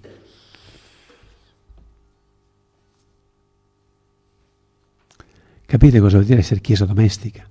[5.66, 7.46] Capite cosa vuol dire essere chiesa domestica?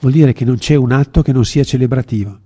[0.00, 2.38] Vuol dire che non c'è un atto che non sia celebrativo.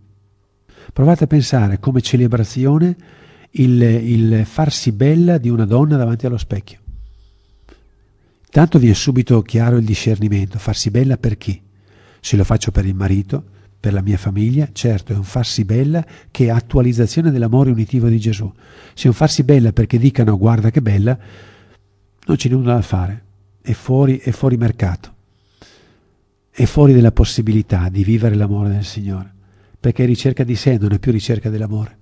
[0.92, 3.24] Provate a pensare come celebrazione
[3.58, 6.80] il, il farsi bella di una donna davanti allo specchio.
[8.50, 11.60] Tanto vi è subito chiaro il discernimento, farsi bella per chi?
[12.20, 13.44] Se lo faccio per il marito,
[13.78, 18.18] per la mia famiglia, certo è un farsi bella che è attualizzazione dell'amore unitivo di
[18.18, 18.50] Gesù.
[18.94, 21.18] Se è un farsi bella perché dicano guarda che bella,
[22.26, 23.24] non c'è nulla da fare,
[23.60, 25.14] è fuori, è fuori mercato,
[26.50, 29.32] è fuori della possibilità di vivere l'amore del Signore,
[29.78, 31.98] perché è ricerca di sé, non è più ricerca dell'amore.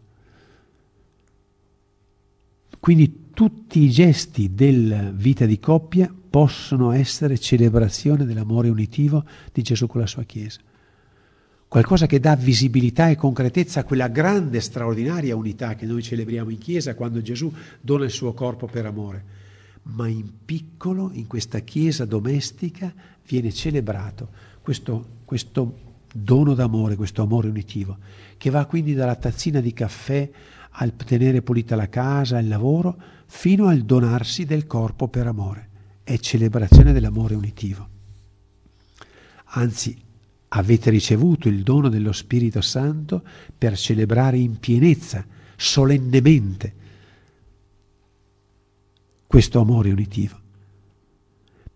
[2.85, 9.87] Quindi tutti i gesti della vita di coppia possono essere celebrazione dell'amore unitivo di Gesù
[9.87, 10.61] con la sua Chiesa.
[11.67, 16.59] Qualcosa che dà visibilità e concretezza a quella grande, straordinaria unità che noi celebriamo in
[16.59, 19.25] Chiesa quando Gesù dona il suo corpo per amore.
[19.85, 22.93] Ma in piccolo, in questa Chiesa domestica,
[23.27, 24.29] viene celebrato
[24.61, 25.79] questo, questo
[26.13, 27.97] dono d'amore, questo amore unitivo,
[28.37, 30.31] che va quindi dalla tazzina di caffè
[30.77, 35.69] al tenere pulita la casa, il lavoro, fino al donarsi del corpo per amore.
[36.03, 37.89] È celebrazione dell'amore unitivo.
[39.57, 39.97] Anzi,
[40.49, 43.23] avete ricevuto il dono dello Spirito Santo
[43.57, 45.25] per celebrare in pienezza,
[45.57, 46.75] solennemente,
[49.27, 50.41] questo amore unitivo.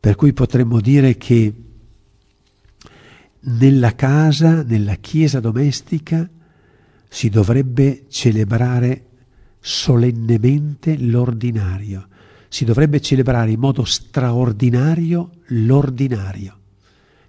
[0.01, 1.53] Per cui potremmo dire che
[3.41, 6.29] nella casa, nella chiesa domestica,
[7.09, 9.05] si dovrebbe celebrare
[9.61, 12.09] solennemente l'ordinario,
[12.49, 16.57] si dovrebbe celebrare in modo straordinario l'ordinario,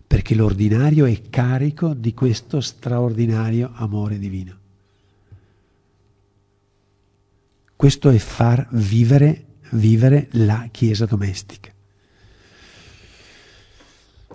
[0.05, 4.57] perché l'ordinario è carico di questo straordinario amore divino.
[7.75, 11.71] Questo è far vivere, vivere la Chiesa domestica.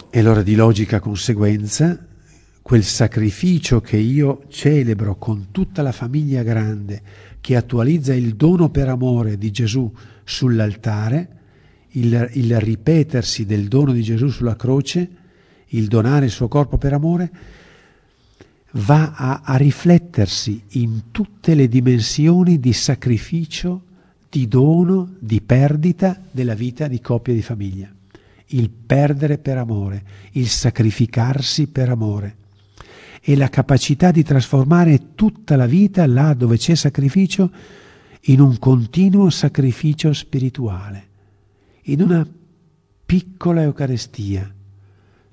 [0.09, 2.07] E allora di logica conseguenza
[2.65, 7.03] quel sacrificio che io celebro con tutta la famiglia grande,
[7.43, 9.93] che attualizza il dono per amore di Gesù
[10.25, 11.29] sull'altare,
[11.91, 15.09] il, il ripetersi del dono di Gesù sulla croce,
[15.67, 17.31] il donare il suo corpo per amore,
[18.71, 23.83] va a, a riflettersi in tutte le dimensioni di sacrificio,
[24.31, 27.93] di dono, di perdita della vita di coppia e di famiglia.
[28.47, 32.37] Il perdere per amore, il sacrificarsi per amore
[33.27, 37.51] e la capacità di trasformare tutta la vita là dove c'è sacrificio
[38.25, 41.09] in un continuo sacrificio spirituale,
[41.85, 42.29] in una
[43.07, 44.53] piccola Eucaristia.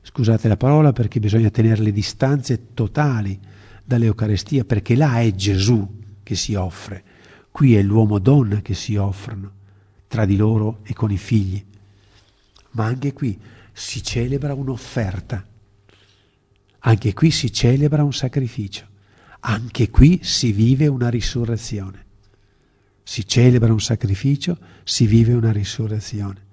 [0.01, 3.38] Scusate la parola perché bisogna tenere le distanze totali
[3.84, 7.04] dall'Eucaristia, perché là è Gesù che si offre,
[7.51, 9.51] qui è l'uomo-donna che si offrono
[10.08, 11.62] tra di loro e con i figli.
[12.71, 13.38] Ma anche qui
[13.73, 15.45] si celebra un'offerta
[16.82, 18.88] anche qui si celebra un sacrificio,
[19.41, 22.06] anche qui si vive una risurrezione.
[23.04, 26.50] Si celebra un sacrificio, si vive una risurrezione.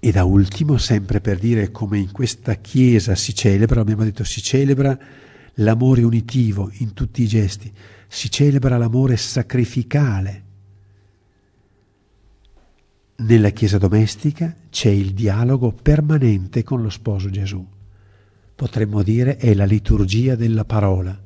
[0.00, 4.42] E da ultimo, sempre per dire come in questa Chiesa si celebra, abbiamo detto si
[4.42, 4.98] celebra
[5.58, 7.72] l'amore unitivo in tutti i gesti,
[8.06, 10.43] si celebra l'amore sacrificale
[13.16, 17.64] nella Chiesa domestica c'è il dialogo permanente con lo sposo Gesù.
[18.54, 21.16] Potremmo dire è la liturgia della parola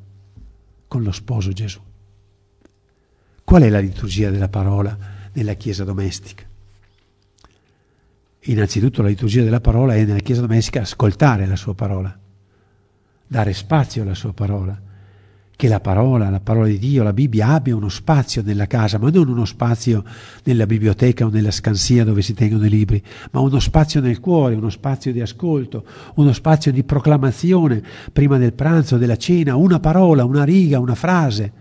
[0.87, 1.81] con lo sposo Gesù.
[3.45, 4.97] Qual è la liturgia della parola
[5.33, 6.45] nella Chiesa domestica?
[8.41, 12.19] Innanzitutto la liturgia della parola è nella Chiesa domestica ascoltare la sua parola,
[13.27, 14.81] dare spazio alla sua parola,
[15.59, 19.11] che la parola, la parola di Dio, la Bibbia abbia uno spazio nella casa, ma
[19.11, 20.05] non uno spazio
[20.45, 23.03] nella biblioteca o nella scansia dove si tengono i libri,
[23.33, 25.85] ma uno spazio nel cuore, uno spazio di ascolto,
[26.15, 27.83] uno spazio di proclamazione
[28.13, 31.53] prima del pranzo, della cena, una parola, una riga, una frase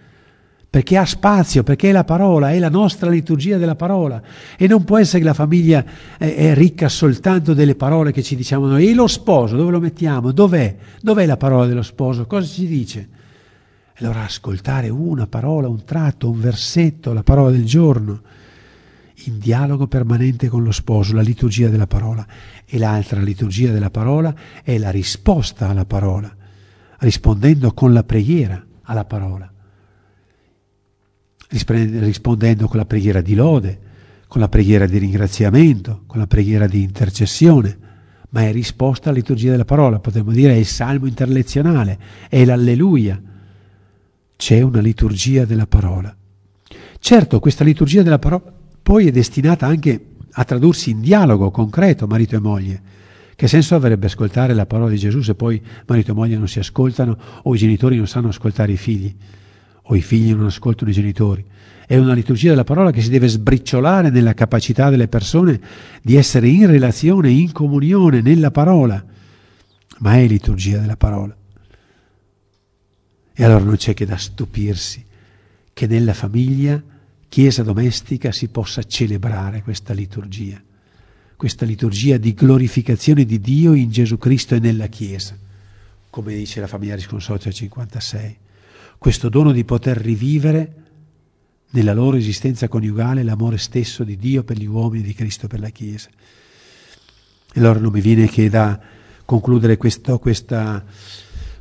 [0.69, 4.21] perché ha spazio, perché è la parola, è la nostra liturgia della parola
[4.57, 5.83] e non può essere che la famiglia
[6.19, 8.89] è, ricca soltanto delle parole che ci diciamo noi.
[8.89, 10.31] E lo sposo, dove lo mettiamo?
[10.31, 10.75] Dov'è?
[11.01, 12.27] Dov'è la parola dello sposo?
[12.27, 13.16] Cosa ci dice?
[13.99, 18.21] Allora ascoltare una parola, un tratto, un versetto, la parola del giorno,
[19.25, 22.25] in dialogo permanente con lo sposo, la liturgia della parola.
[22.63, 26.31] E l'altra liturgia della parola è la risposta alla parola,
[26.99, 29.51] rispondendo con la preghiera alla parola,
[31.49, 33.79] rispondendo con la preghiera di lode,
[34.27, 37.85] con la preghiera di ringraziamento, con la preghiera di intercessione.
[38.29, 41.97] Ma è risposta alla liturgia della parola, potremmo dire è il salmo interlezionale,
[42.29, 43.19] è l'alleluia,
[44.37, 46.15] c'è una liturgia della parola.
[46.99, 52.35] Certo, questa liturgia della parola poi è destinata anche a tradursi in dialogo concreto marito
[52.35, 52.81] e moglie.
[53.35, 56.59] Che senso avrebbe ascoltare la parola di Gesù se poi marito e moglie non si
[56.59, 59.13] ascoltano o i genitori non sanno ascoltare i figli
[59.89, 61.45] o i figli non ascoltano i genitori?
[61.85, 65.59] È una liturgia della parola che si deve sbriciolare nella capacità delle persone
[66.01, 69.03] di essere in relazione, in comunione nella parola,
[69.99, 71.36] ma è liturgia della parola.
[73.39, 75.05] E allora non c'è che da stupirsi
[75.71, 76.81] che nella famiglia,
[77.29, 80.59] chiesa domestica, si possa celebrare questa liturgia,
[81.35, 85.37] questa liturgia di glorificazione di Dio in Gesù Cristo e nella Chiesa,
[86.09, 88.37] come dice la famiglia Risconsorzio 56.
[88.97, 90.73] Questo dono di poter rivivere
[91.69, 95.59] nella loro esistenza coniugale l'amore stesso di Dio per gli uomini e di Cristo per
[95.59, 96.09] la Chiesa.
[97.53, 98.81] E allora non mi viene che da
[99.25, 100.83] concludere questo, questa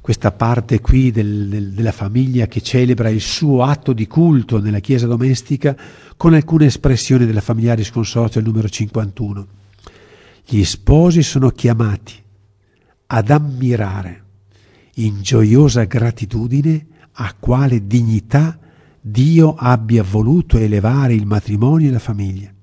[0.07, 4.79] questa parte qui del, del, della famiglia che celebra il suo atto di culto nella
[4.79, 5.77] chiesa domestica
[6.17, 9.47] con alcune espressioni della familiare sconsorzio, il numero 51.
[10.47, 12.15] Gli sposi sono chiamati
[13.07, 14.23] ad ammirare
[14.95, 18.57] in gioiosa gratitudine a quale dignità
[19.01, 22.55] Dio abbia voluto elevare il matrimonio e la famiglia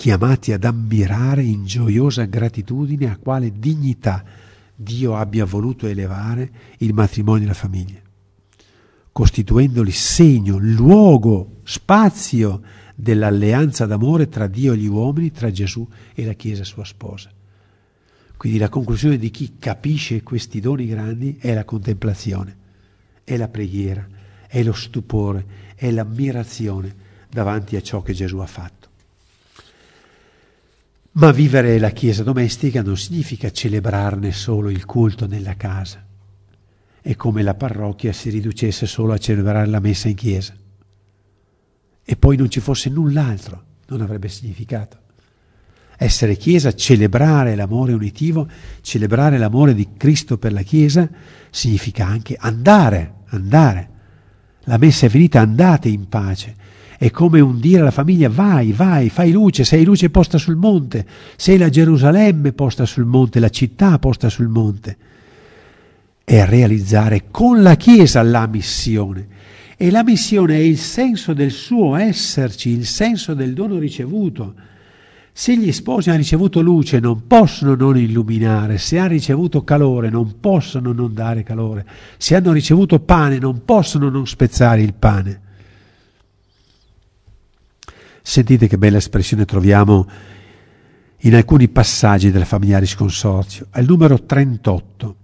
[0.00, 4.24] chiamati ad ammirare in gioiosa gratitudine a quale dignità
[4.74, 8.00] Dio abbia voluto elevare il matrimonio e la famiglia,
[9.12, 12.62] costituendoli segno, luogo, spazio
[12.94, 17.30] dell'alleanza d'amore tra Dio e gli uomini, tra Gesù e la Chiesa sua sposa.
[18.38, 22.56] Quindi la conclusione di chi capisce questi doni grandi è la contemplazione,
[23.22, 24.08] è la preghiera,
[24.48, 26.94] è lo stupore, è l'ammirazione
[27.28, 28.79] davanti a ciò che Gesù ha fatto.
[31.12, 36.06] Ma vivere la Chiesa domestica non significa celebrarne solo il culto nella casa.
[37.02, 40.54] È come la parrocchia si riducesse solo a celebrare la messa in chiesa.
[42.04, 44.98] E poi non ci fosse null'altro, non avrebbe significato.
[45.96, 48.48] Essere Chiesa, celebrare l'amore unitivo,
[48.80, 51.10] celebrare l'amore di Cristo per la Chiesa,
[51.50, 53.88] significa anche andare, andare.
[54.60, 56.54] La messa è finita, andate in pace
[57.02, 61.06] è come un dire alla famiglia vai, vai, fai luce, sei luce posta sul monte,
[61.34, 64.98] sei la Gerusalemme posta sul monte, la città posta sul monte.
[66.22, 69.28] È realizzare con la Chiesa la missione.
[69.78, 74.52] E la missione è il senso del suo esserci, il senso del dono ricevuto.
[75.32, 80.38] Se gli sposi hanno ricevuto luce non possono non illuminare, se hanno ricevuto calore non
[80.38, 81.86] possono non dare calore,
[82.18, 85.48] se hanno ricevuto pane non possono non spezzare il pane.
[88.30, 90.08] Sentite che bella espressione troviamo
[91.22, 95.16] in alcuni passaggi del Familiaris Consorzio, al numero 38.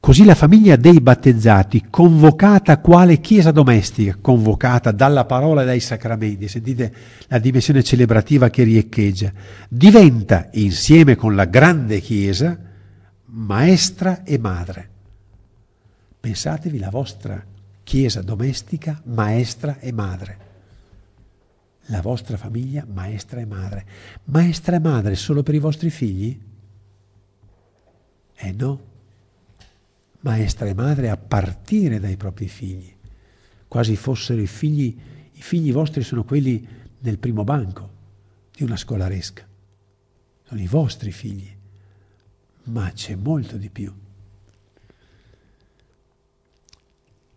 [0.00, 6.48] Così la famiglia dei battezzati, convocata quale chiesa domestica, convocata dalla parola e dai sacramenti,
[6.48, 6.94] sentite
[7.26, 9.30] la dimensione celebrativa che riecheggia,
[9.68, 12.58] diventa, insieme con la grande chiesa,
[13.26, 14.88] maestra e madre.
[16.18, 17.44] Pensatevi la vostra
[17.84, 20.44] chiesa domestica, maestra e madre
[21.86, 23.86] la vostra famiglia maestra e madre.
[24.24, 26.40] Maestra e madre solo per i vostri figli?
[28.34, 28.94] Eh no.
[30.20, 32.92] Maestra e madre a partire dai propri figli,
[33.68, 34.98] quasi fossero i figli,
[35.32, 36.66] i figli vostri sono quelli
[37.00, 37.90] nel primo banco
[38.52, 39.46] di una scolaresca.
[40.42, 41.54] Sono i vostri figli,
[42.64, 43.94] ma c'è molto di più.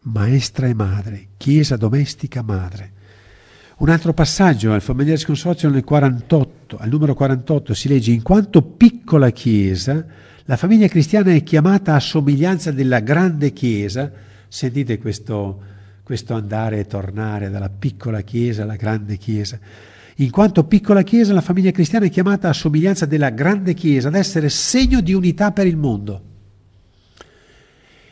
[0.02, 2.98] Maestra e madre, chiesa domestica madre
[3.80, 8.22] un altro passaggio al familiare consorzio nel 48, 48, al numero 48 si legge in
[8.22, 10.06] quanto piccola chiesa,
[10.46, 14.12] la famiglia cristiana è chiamata a somiglianza della grande chiesa.
[14.48, 15.62] Sentite questo,
[16.04, 19.60] questo andare e tornare dalla piccola chiesa alla grande chiesa.
[20.18, 24.16] In quanto piccola chiesa, la famiglia cristiana è chiamata a somiglianza della grande chiesa, ad
[24.16, 26.24] essere segno di unità per il mondo.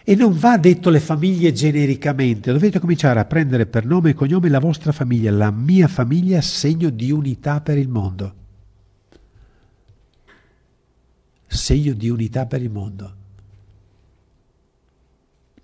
[0.09, 4.47] E non va detto le famiglie genericamente, dovete cominciare a prendere per nome e cognome
[4.47, 8.35] la vostra famiglia, la mia famiglia, segno di unità per il mondo.
[11.45, 13.15] Segno di unità per il mondo.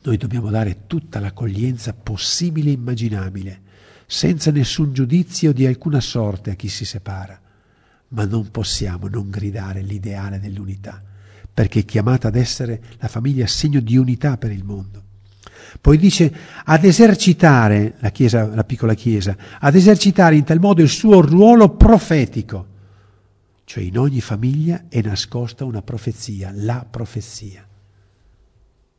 [0.01, 3.61] Noi dobbiamo dare tutta l'accoglienza possibile e immaginabile,
[4.05, 7.39] senza nessun giudizio di alcuna sorte a chi si separa,
[8.09, 11.01] ma non possiamo non gridare l'ideale dell'unità
[11.53, 15.01] perché è chiamata ad essere la famiglia segno di unità per il mondo.
[15.79, 16.33] Poi dice
[16.63, 21.75] ad esercitare la, chiesa, la piccola chiesa, ad esercitare in tal modo il suo ruolo
[21.75, 22.67] profetico.
[23.65, 27.67] Cioè in ogni famiglia è nascosta una profezia, la profezia.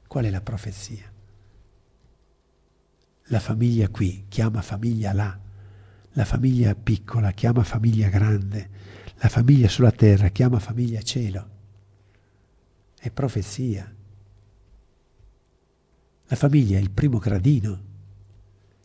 [0.07, 1.11] Qual è la profezia?
[3.29, 5.39] La famiglia qui chiama famiglia là,
[6.13, 8.69] la famiglia piccola chiama famiglia grande,
[9.17, 11.53] la famiglia sulla terra chiama famiglia cielo
[13.05, 13.95] è profezia.
[16.27, 17.93] La famiglia è il primo gradino.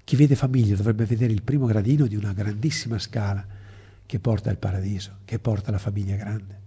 [0.04, 3.48] Chi vede famiglia dovrebbe vedere il primo gradino di una grandissima scala
[4.06, 6.60] che porta al paradiso, che porta alla famiglia grande.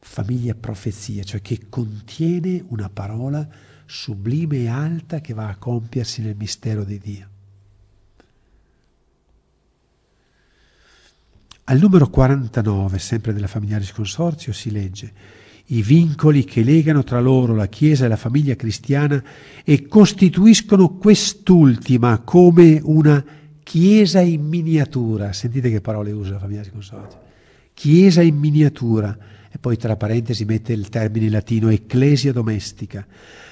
[0.00, 3.48] Famiglia profezia, cioè che contiene una parola
[3.86, 7.28] sublime e alta che va a compiersi nel mistero di Dio.
[11.64, 15.37] Al numero 49, sempre della Familiaris Consorzio, si legge
[15.70, 19.22] i vincoli che legano tra loro la Chiesa e la famiglia cristiana
[19.64, 23.24] e costituiscono quest'ultima come una
[23.62, 25.32] Chiesa in miniatura.
[25.34, 27.16] Sentite che parole usa la famiglia consorte.
[27.74, 29.16] Chiesa in miniatura.
[29.50, 33.06] E poi tra parentesi mette il termine latino ecclesia domestica,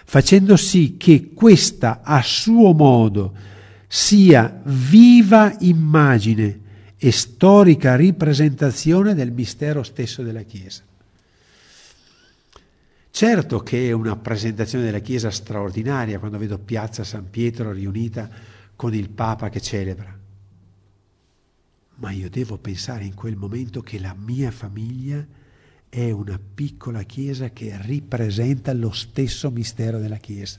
[0.05, 3.35] facendo sì che questa a suo modo
[3.87, 6.61] sia viva immagine
[6.99, 10.83] e storica ripresentazione del mistero stesso della Chiesa.
[13.17, 18.29] Certo che è una presentazione della Chiesa straordinaria quando vedo Piazza San Pietro riunita
[18.77, 20.15] con il Papa che celebra.
[21.95, 25.27] Ma io devo pensare in quel momento che la mia famiglia
[25.89, 30.59] è una piccola Chiesa che ripresenta lo stesso mistero della Chiesa.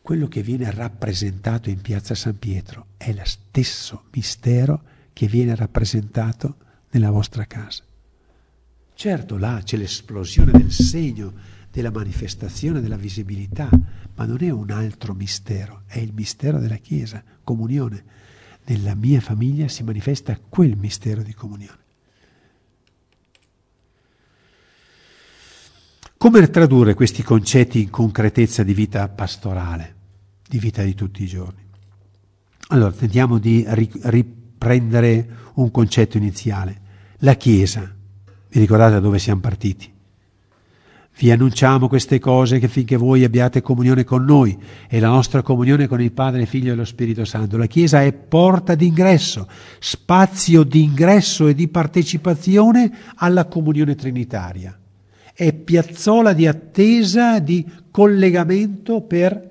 [0.00, 6.58] Quello che viene rappresentato in Piazza San Pietro è lo stesso mistero che viene rappresentato
[6.90, 7.87] nella vostra casa.
[8.98, 11.32] Certo, là c'è l'esplosione del segno,
[11.70, 13.68] della manifestazione, della visibilità,
[14.16, 18.02] ma non è un altro mistero, è il mistero della Chiesa, comunione.
[18.64, 21.78] Nella mia famiglia si manifesta quel mistero di comunione.
[26.16, 29.94] Come tradurre questi concetti in concretezza di vita pastorale,
[30.44, 31.64] di vita di tutti i giorni?
[32.70, 36.80] Allora, tentiamo di riprendere un concetto iniziale.
[37.18, 37.94] La Chiesa
[38.50, 39.96] vi ricordate da dove siamo partiti?
[41.20, 44.56] Vi annunciamo queste cose che finché voi abbiate comunione con noi
[44.88, 47.56] e la nostra comunione con il Padre, Figlio e lo Spirito Santo.
[47.56, 49.48] La Chiesa è porta d'ingresso,
[49.80, 54.78] spazio di ingresso e di partecipazione alla comunione trinitaria.
[55.34, 59.50] È piazzola di attesa, di collegamento per,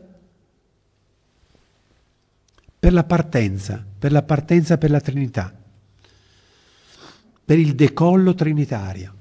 [2.79, 5.56] per la partenza, per la partenza per la Trinità
[7.47, 9.13] per il decollo trinitario.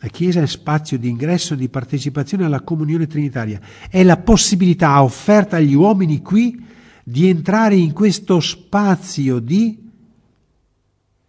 [0.00, 3.58] La Chiesa è spazio di ingresso e di partecipazione alla comunione trinitaria.
[3.88, 6.62] È la possibilità offerta agli uomini qui
[7.02, 9.80] di entrare in questo spazio di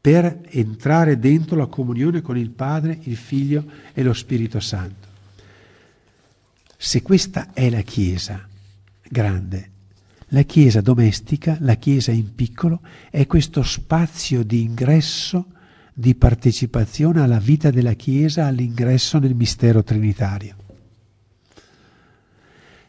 [0.01, 3.63] per entrare dentro la comunione con il Padre, il Figlio
[3.93, 5.07] e lo Spirito Santo.
[6.75, 8.45] Se questa è la Chiesa
[9.07, 9.69] grande,
[10.33, 12.81] la chiesa domestica, la chiesa in piccolo,
[13.11, 15.45] è questo spazio di ingresso,
[15.93, 20.55] di partecipazione alla vita della chiesa, all'ingresso nel mistero trinitario.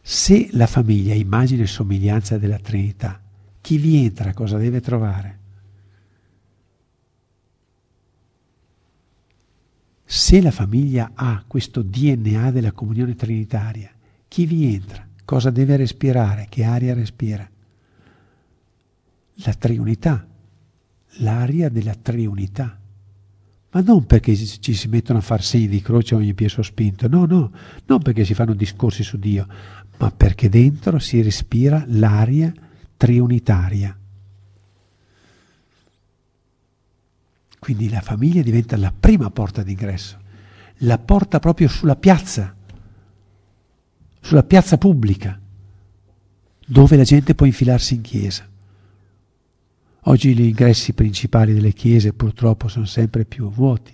[0.00, 3.22] Se la famiglia è immagine e somiglianza della Trinità,
[3.60, 5.38] chi vi entra cosa deve trovare?
[10.04, 13.90] Se la famiglia ha questo DNA della comunione trinitaria,
[14.28, 15.06] chi vi entra?
[15.24, 16.46] Cosa deve respirare?
[16.48, 17.48] Che aria respira?
[19.36, 20.26] La triunità,
[21.18, 22.78] l'aria della triunità.
[23.70, 27.08] Ma non perché ci si mettono a far segni di croce a ogni piede sospinto,
[27.08, 27.50] no, no,
[27.86, 29.46] non perché si fanno discorsi su Dio,
[29.98, 32.52] ma perché dentro si respira l'aria
[32.96, 33.98] triunitaria.
[37.58, 40.18] Quindi la famiglia diventa la prima porta d'ingresso,
[40.78, 42.54] la porta proprio sulla piazza,
[44.24, 45.38] sulla piazza pubblica,
[46.66, 48.48] dove la gente può infilarsi in chiesa.
[50.04, 53.92] Oggi gli ingressi principali delle chiese purtroppo sono sempre più vuoti.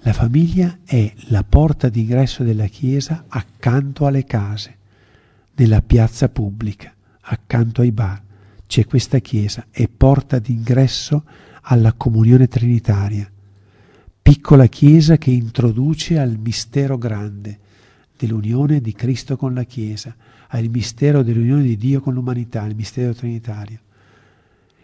[0.00, 4.76] La famiglia è la porta d'ingresso della chiesa accanto alle case,
[5.54, 8.22] nella piazza pubblica, accanto ai bar.
[8.66, 11.24] C'è questa chiesa, è porta d'ingresso
[11.62, 13.30] alla comunione trinitaria,
[14.20, 17.60] piccola chiesa che introduce al mistero grande
[18.26, 20.14] dell'unione di Cristo con la Chiesa,
[20.48, 23.78] al mistero dell'unione di Dio con l'umanità, il mistero trinitario.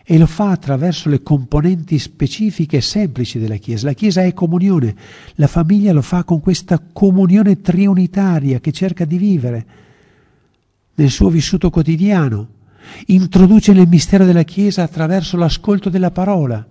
[0.03, 3.86] E lo fa attraverso le componenti specifiche e semplici della Chiesa.
[3.86, 4.95] La Chiesa è comunione,
[5.34, 9.66] la famiglia lo fa con questa comunione triunitaria che cerca di vivere
[10.99, 12.57] nel suo vissuto quotidiano
[13.07, 16.66] introduce nel mistero della Chiesa attraverso l'ascolto della parola.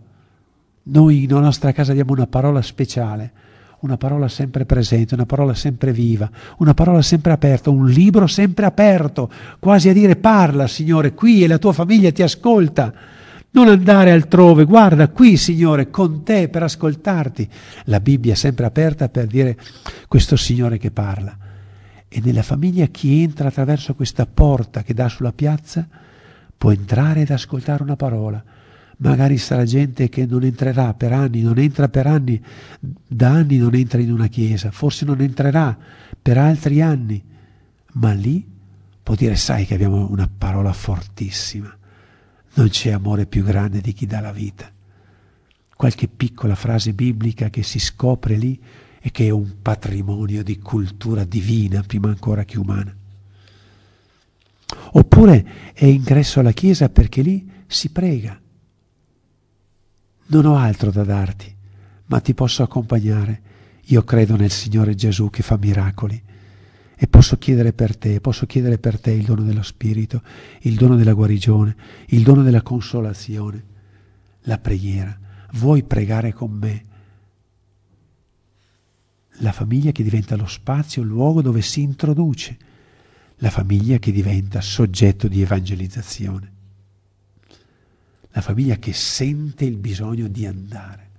[0.84, 3.32] Noi nella nostra casa diamo una parola speciale,
[3.80, 8.66] una parola sempre presente, una parola sempre viva, una parola sempre aperta, un libro sempre
[8.66, 12.94] aperto, quasi a dire parla Signore, qui e la tua famiglia ti ascolta.
[13.50, 17.48] Non andare altrove, guarda qui Signore, con te per ascoltarti.
[17.86, 19.58] La Bibbia è sempre aperta per dire
[20.08, 21.36] questo Signore che parla.
[22.08, 25.88] E nella famiglia chi entra attraverso questa porta che dà sulla piazza
[26.58, 28.44] può entrare ed ascoltare una parola.
[28.98, 32.44] Magari sarà gente che non entrerà per anni, non entra per anni,
[32.80, 35.78] da anni non entra in una chiesa, forse non entrerà
[36.20, 37.24] per altri anni,
[37.94, 38.46] ma lì
[39.04, 41.76] può dire sai che abbiamo una parola fortissima,
[42.56, 44.72] non c'è amore più grande di chi dà la vita.
[45.76, 48.60] Qualche piccola frase biblica che si scopre lì
[49.00, 52.94] e che è un patrimonio di cultura divina prima ancora che umana.
[54.94, 58.42] Oppure è ingresso alla chiesa perché lì si prega.
[60.28, 61.54] Non ho altro da darti,
[62.08, 63.42] ma ti posso accompagnare.
[63.86, 66.22] Io credo nel Signore Gesù che fa miracoli
[67.00, 70.22] e posso chiedere per te, posso chiedere per te il dono dello Spirito,
[70.62, 71.76] il dono della guarigione,
[72.08, 73.64] il dono della consolazione,
[74.42, 75.18] la preghiera.
[75.54, 76.86] Vuoi pregare con me?
[79.42, 82.58] La famiglia che diventa lo spazio, il luogo dove si introduce
[83.38, 86.52] la famiglia che diventa soggetto di evangelizzazione,
[88.38, 91.10] la famiglia che sente il bisogno di andare,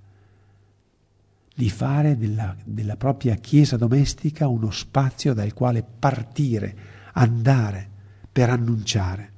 [1.53, 6.77] di fare della, della propria chiesa domestica uno spazio dal quale partire,
[7.15, 7.89] andare
[8.31, 9.33] per annunciare.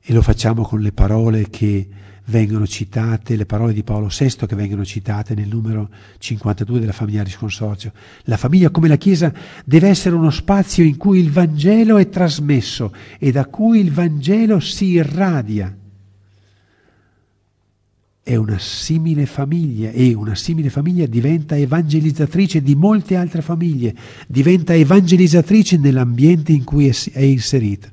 [0.00, 1.86] E lo facciamo con le parole che
[2.24, 7.24] vengono citate, le parole di Paolo VI che vengono citate nel numero 52 della famiglia
[7.24, 7.92] Risconsorzio.
[8.22, 9.30] La famiglia come la Chiesa
[9.66, 14.60] deve essere uno spazio in cui il Vangelo è trasmesso e da cui il Vangelo
[14.60, 15.76] si irradia.
[18.28, 23.94] È una simile famiglia e una simile famiglia diventa evangelizzatrice di molte altre famiglie,
[24.26, 27.88] diventa evangelizzatrice nell'ambiente in cui è inserita.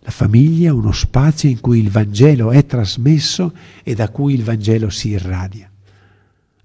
[0.00, 4.42] La famiglia è uno spazio in cui il Vangelo è trasmesso e da cui il
[4.42, 5.70] Vangelo si irradia.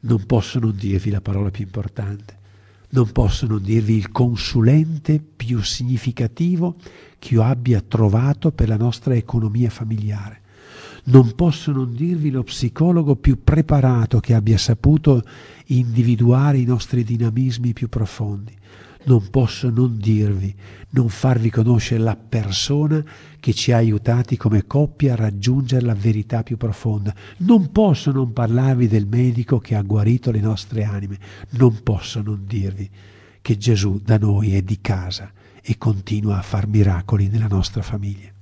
[0.01, 2.37] Non posso non dirvi la parola più importante,
[2.89, 6.75] non posso non dirvi il consulente più significativo
[7.17, 10.41] che io abbia trovato per la nostra economia familiare.
[11.05, 15.23] Non posso non dirvi lo psicologo più preparato che abbia saputo
[15.67, 18.57] individuare i nostri dinamismi più profondi
[19.09, 20.53] non posso non dirvi,
[20.91, 23.03] non farvi conoscere la persona
[23.39, 27.13] che ci ha aiutati come coppia a raggiungere la verità più profonda.
[27.37, 31.17] Non posso non parlarvi del medico che ha guarito le nostre anime.
[31.51, 32.89] Non posso non dirvi
[33.41, 35.31] che Gesù da noi è di casa
[35.61, 38.38] e continua a far miracoli nella nostra famiglia.